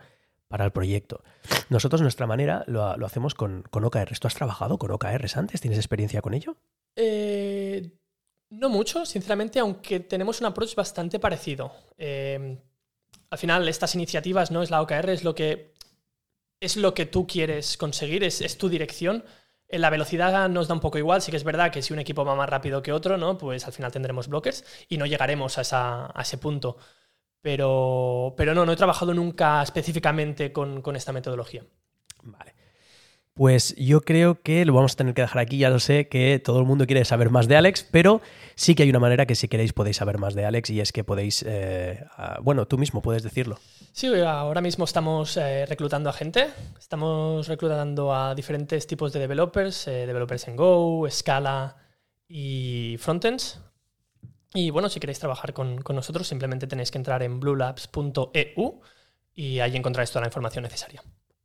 para 0.49 0.65
el 0.65 0.71
proyecto. 0.71 1.23
Nosotros, 1.69 2.01
nuestra 2.01 2.27
manera, 2.27 2.65
lo, 2.67 2.83
hacemos 3.05 3.33
con, 3.33 3.63
con 3.69 3.85
OKRs. 3.85 4.19
¿Tú 4.19 4.27
has 4.27 4.35
trabajado 4.35 4.77
con 4.77 4.91
OKRs 4.91 5.37
antes? 5.37 5.61
¿Tienes 5.61 5.79
experiencia 5.79 6.21
con 6.21 6.33
ello? 6.33 6.57
Eh, 6.97 7.89
no 8.51 8.69
mucho, 8.69 9.05
sinceramente, 9.05 9.59
aunque 9.59 10.01
tenemos 10.01 10.39
un 10.41 10.47
approach 10.47 10.75
bastante 10.75 11.19
parecido. 11.19 11.71
Eh, 11.97 12.57
al 13.29 13.37
final, 13.37 13.67
estas 13.67 13.95
iniciativas, 13.95 14.51
¿no? 14.51 14.61
Es 14.61 14.69
la 14.69 14.81
OKR, 14.81 15.09
es 15.09 15.23
lo 15.23 15.33
que, 15.33 15.73
es 16.59 16.75
lo 16.75 16.93
que 16.93 17.05
tú 17.05 17.25
quieres 17.25 17.77
conseguir, 17.77 18.23
es, 18.23 18.57
tu 18.57 18.69
dirección. 18.69 19.23
En 19.69 19.81
la 19.81 19.89
velocidad 19.89 20.49
nos 20.49 20.67
da 20.67 20.73
un 20.73 20.81
poco 20.81 20.97
igual, 20.97 21.21
sí 21.21 21.31
que 21.31 21.37
es 21.37 21.45
verdad 21.45 21.71
que 21.71 21.81
si 21.81 21.93
un 21.93 21.99
equipo 21.99 22.25
va 22.25 22.35
más 22.35 22.49
rápido 22.49 22.83
que 22.83 22.91
otro, 22.91 23.17
¿no? 23.17 23.37
Pues 23.37 23.65
al 23.65 23.73
final 23.73 23.91
tendremos 23.91 24.27
bloques 24.27 24.65
y 24.89 24.97
no 24.97 25.05
llegaremos 25.05 25.57
a, 25.57 26.13
ese 26.19 26.37
punto. 26.37 26.77
Pero, 27.41 28.33
pero 28.37 28.53
no, 28.53 28.65
no 28.65 28.73
he 28.73 28.75
trabajado 28.75 29.13
nunca 29.13 29.63
específicamente 29.63 30.51
con 30.51 30.95
esta 30.95 31.13
metodología. 31.13 31.65
Vale. 32.23 32.60
Pues 33.33 33.73
yo 33.77 34.01
creo 34.01 34.41
que 34.41 34.65
lo 34.65 34.73
vamos 34.73 34.93
a 34.93 34.95
tener 34.97 35.13
que 35.13 35.21
dejar 35.21 35.39
aquí. 35.39 35.57
Ya 35.57 35.69
lo 35.69 35.79
sé 35.79 36.09
que 36.09 36.41
todo 36.43 36.59
el 36.59 36.65
mundo 36.65 36.85
quiere 36.85 37.05
saber 37.05 37.29
más 37.29 37.47
de 37.47 37.55
Alex, 37.55 37.87
pero 37.89 38.21
sí 38.55 38.75
que 38.75 38.83
hay 38.83 38.89
una 38.89 38.99
manera 38.99 39.25
que 39.25 39.35
si 39.35 39.47
queréis 39.47 39.71
podéis 39.71 39.97
saber 39.97 40.17
más 40.17 40.33
de 40.33 40.45
Alex 40.45 40.69
y 40.69 40.81
es 40.81 40.91
que 40.91 41.03
podéis, 41.05 41.43
eh, 41.47 42.05
bueno, 42.41 42.67
tú 42.67 42.77
mismo 42.77 43.01
puedes 43.01 43.23
decirlo. 43.23 43.57
Sí, 43.93 44.07
ahora 44.21 44.59
mismo 44.61 44.83
estamos 44.83 45.37
eh, 45.37 45.65
reclutando 45.65 46.09
a 46.09 46.13
gente. 46.13 46.49
Estamos 46.77 47.47
reclutando 47.47 48.13
a 48.13 48.35
diferentes 48.35 48.85
tipos 48.85 49.13
de 49.13 49.21
developers, 49.21 49.87
eh, 49.87 50.05
developers 50.05 50.47
en 50.49 50.57
Go, 50.57 51.07
Scala 51.09 51.77
y 52.27 52.97
frontends. 52.99 53.61
Y 54.53 54.69
bueno, 54.71 54.89
si 54.89 54.99
queréis 54.99 55.19
trabajar 55.19 55.53
con, 55.53 55.81
con 55.81 55.95
nosotros, 55.95 56.27
simplemente 56.27 56.67
tenéis 56.67 56.91
que 56.91 56.97
entrar 56.97 57.23
en 57.23 57.39
bluelabs.eu 57.39 58.81
y 59.33 59.59
ahí 59.59 59.77
encontraréis 59.77 60.11
toda 60.11 60.21
la 60.21 60.27
información 60.27 60.63
necesaria. 60.63 61.01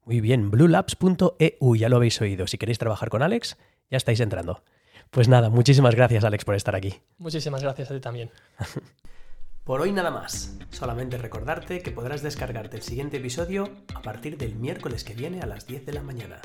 Muy 0.06 0.20
bien, 0.20 0.50
bluelabs.eu, 0.52 1.74
ya 1.74 1.88
lo 1.88 1.96
habéis 1.96 2.20
oído. 2.20 2.46
Si 2.46 2.58
queréis 2.58 2.78
trabajar 2.78 3.10
con 3.10 3.24
Alex, 3.24 3.56
ya 3.90 3.96
estáis 3.96 4.20
entrando. 4.20 4.62
Pues 5.10 5.26
nada, 5.26 5.50
muchísimas 5.50 5.96
gracias 5.96 6.22
Alex 6.22 6.44
por 6.44 6.54
estar 6.54 6.76
aquí. 6.76 6.94
Muchísimas 7.18 7.60
gracias 7.60 7.90
a 7.90 7.94
ti 7.94 8.00
también. 8.00 8.30
por 9.64 9.80
hoy 9.80 9.90
nada 9.90 10.12
más. 10.12 10.56
Solamente 10.70 11.18
recordarte 11.18 11.82
que 11.82 11.90
podrás 11.90 12.22
descargarte 12.22 12.76
el 12.76 12.84
siguiente 12.84 13.16
episodio 13.16 13.68
a 13.96 14.02
partir 14.02 14.38
del 14.38 14.54
miércoles 14.54 15.02
que 15.02 15.14
viene 15.14 15.40
a 15.40 15.46
las 15.46 15.66
10 15.66 15.86
de 15.86 15.92
la 15.92 16.02
mañana. 16.02 16.40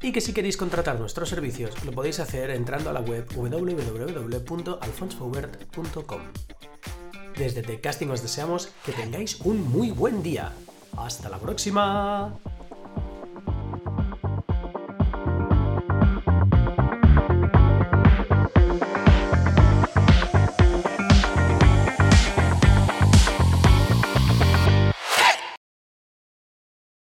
Y 0.00 0.12
que 0.12 0.20
si 0.20 0.32
queréis 0.32 0.56
contratar 0.56 1.00
nuestros 1.00 1.28
servicios 1.28 1.84
lo 1.84 1.90
podéis 1.90 2.20
hacer 2.20 2.50
entrando 2.50 2.90
a 2.90 2.92
la 2.92 3.00
web 3.00 3.26
www.alfonsfaubert.com. 3.34 6.20
Desde 7.36 7.62
The 7.62 7.80
Casting 7.80 8.10
os 8.10 8.22
deseamos 8.22 8.68
que 8.84 8.92
tengáis 8.92 9.40
un 9.40 9.68
muy 9.68 9.90
buen 9.90 10.22
día. 10.22 10.52
Hasta 10.96 11.28
la 11.28 11.38
próxima. 11.38 12.38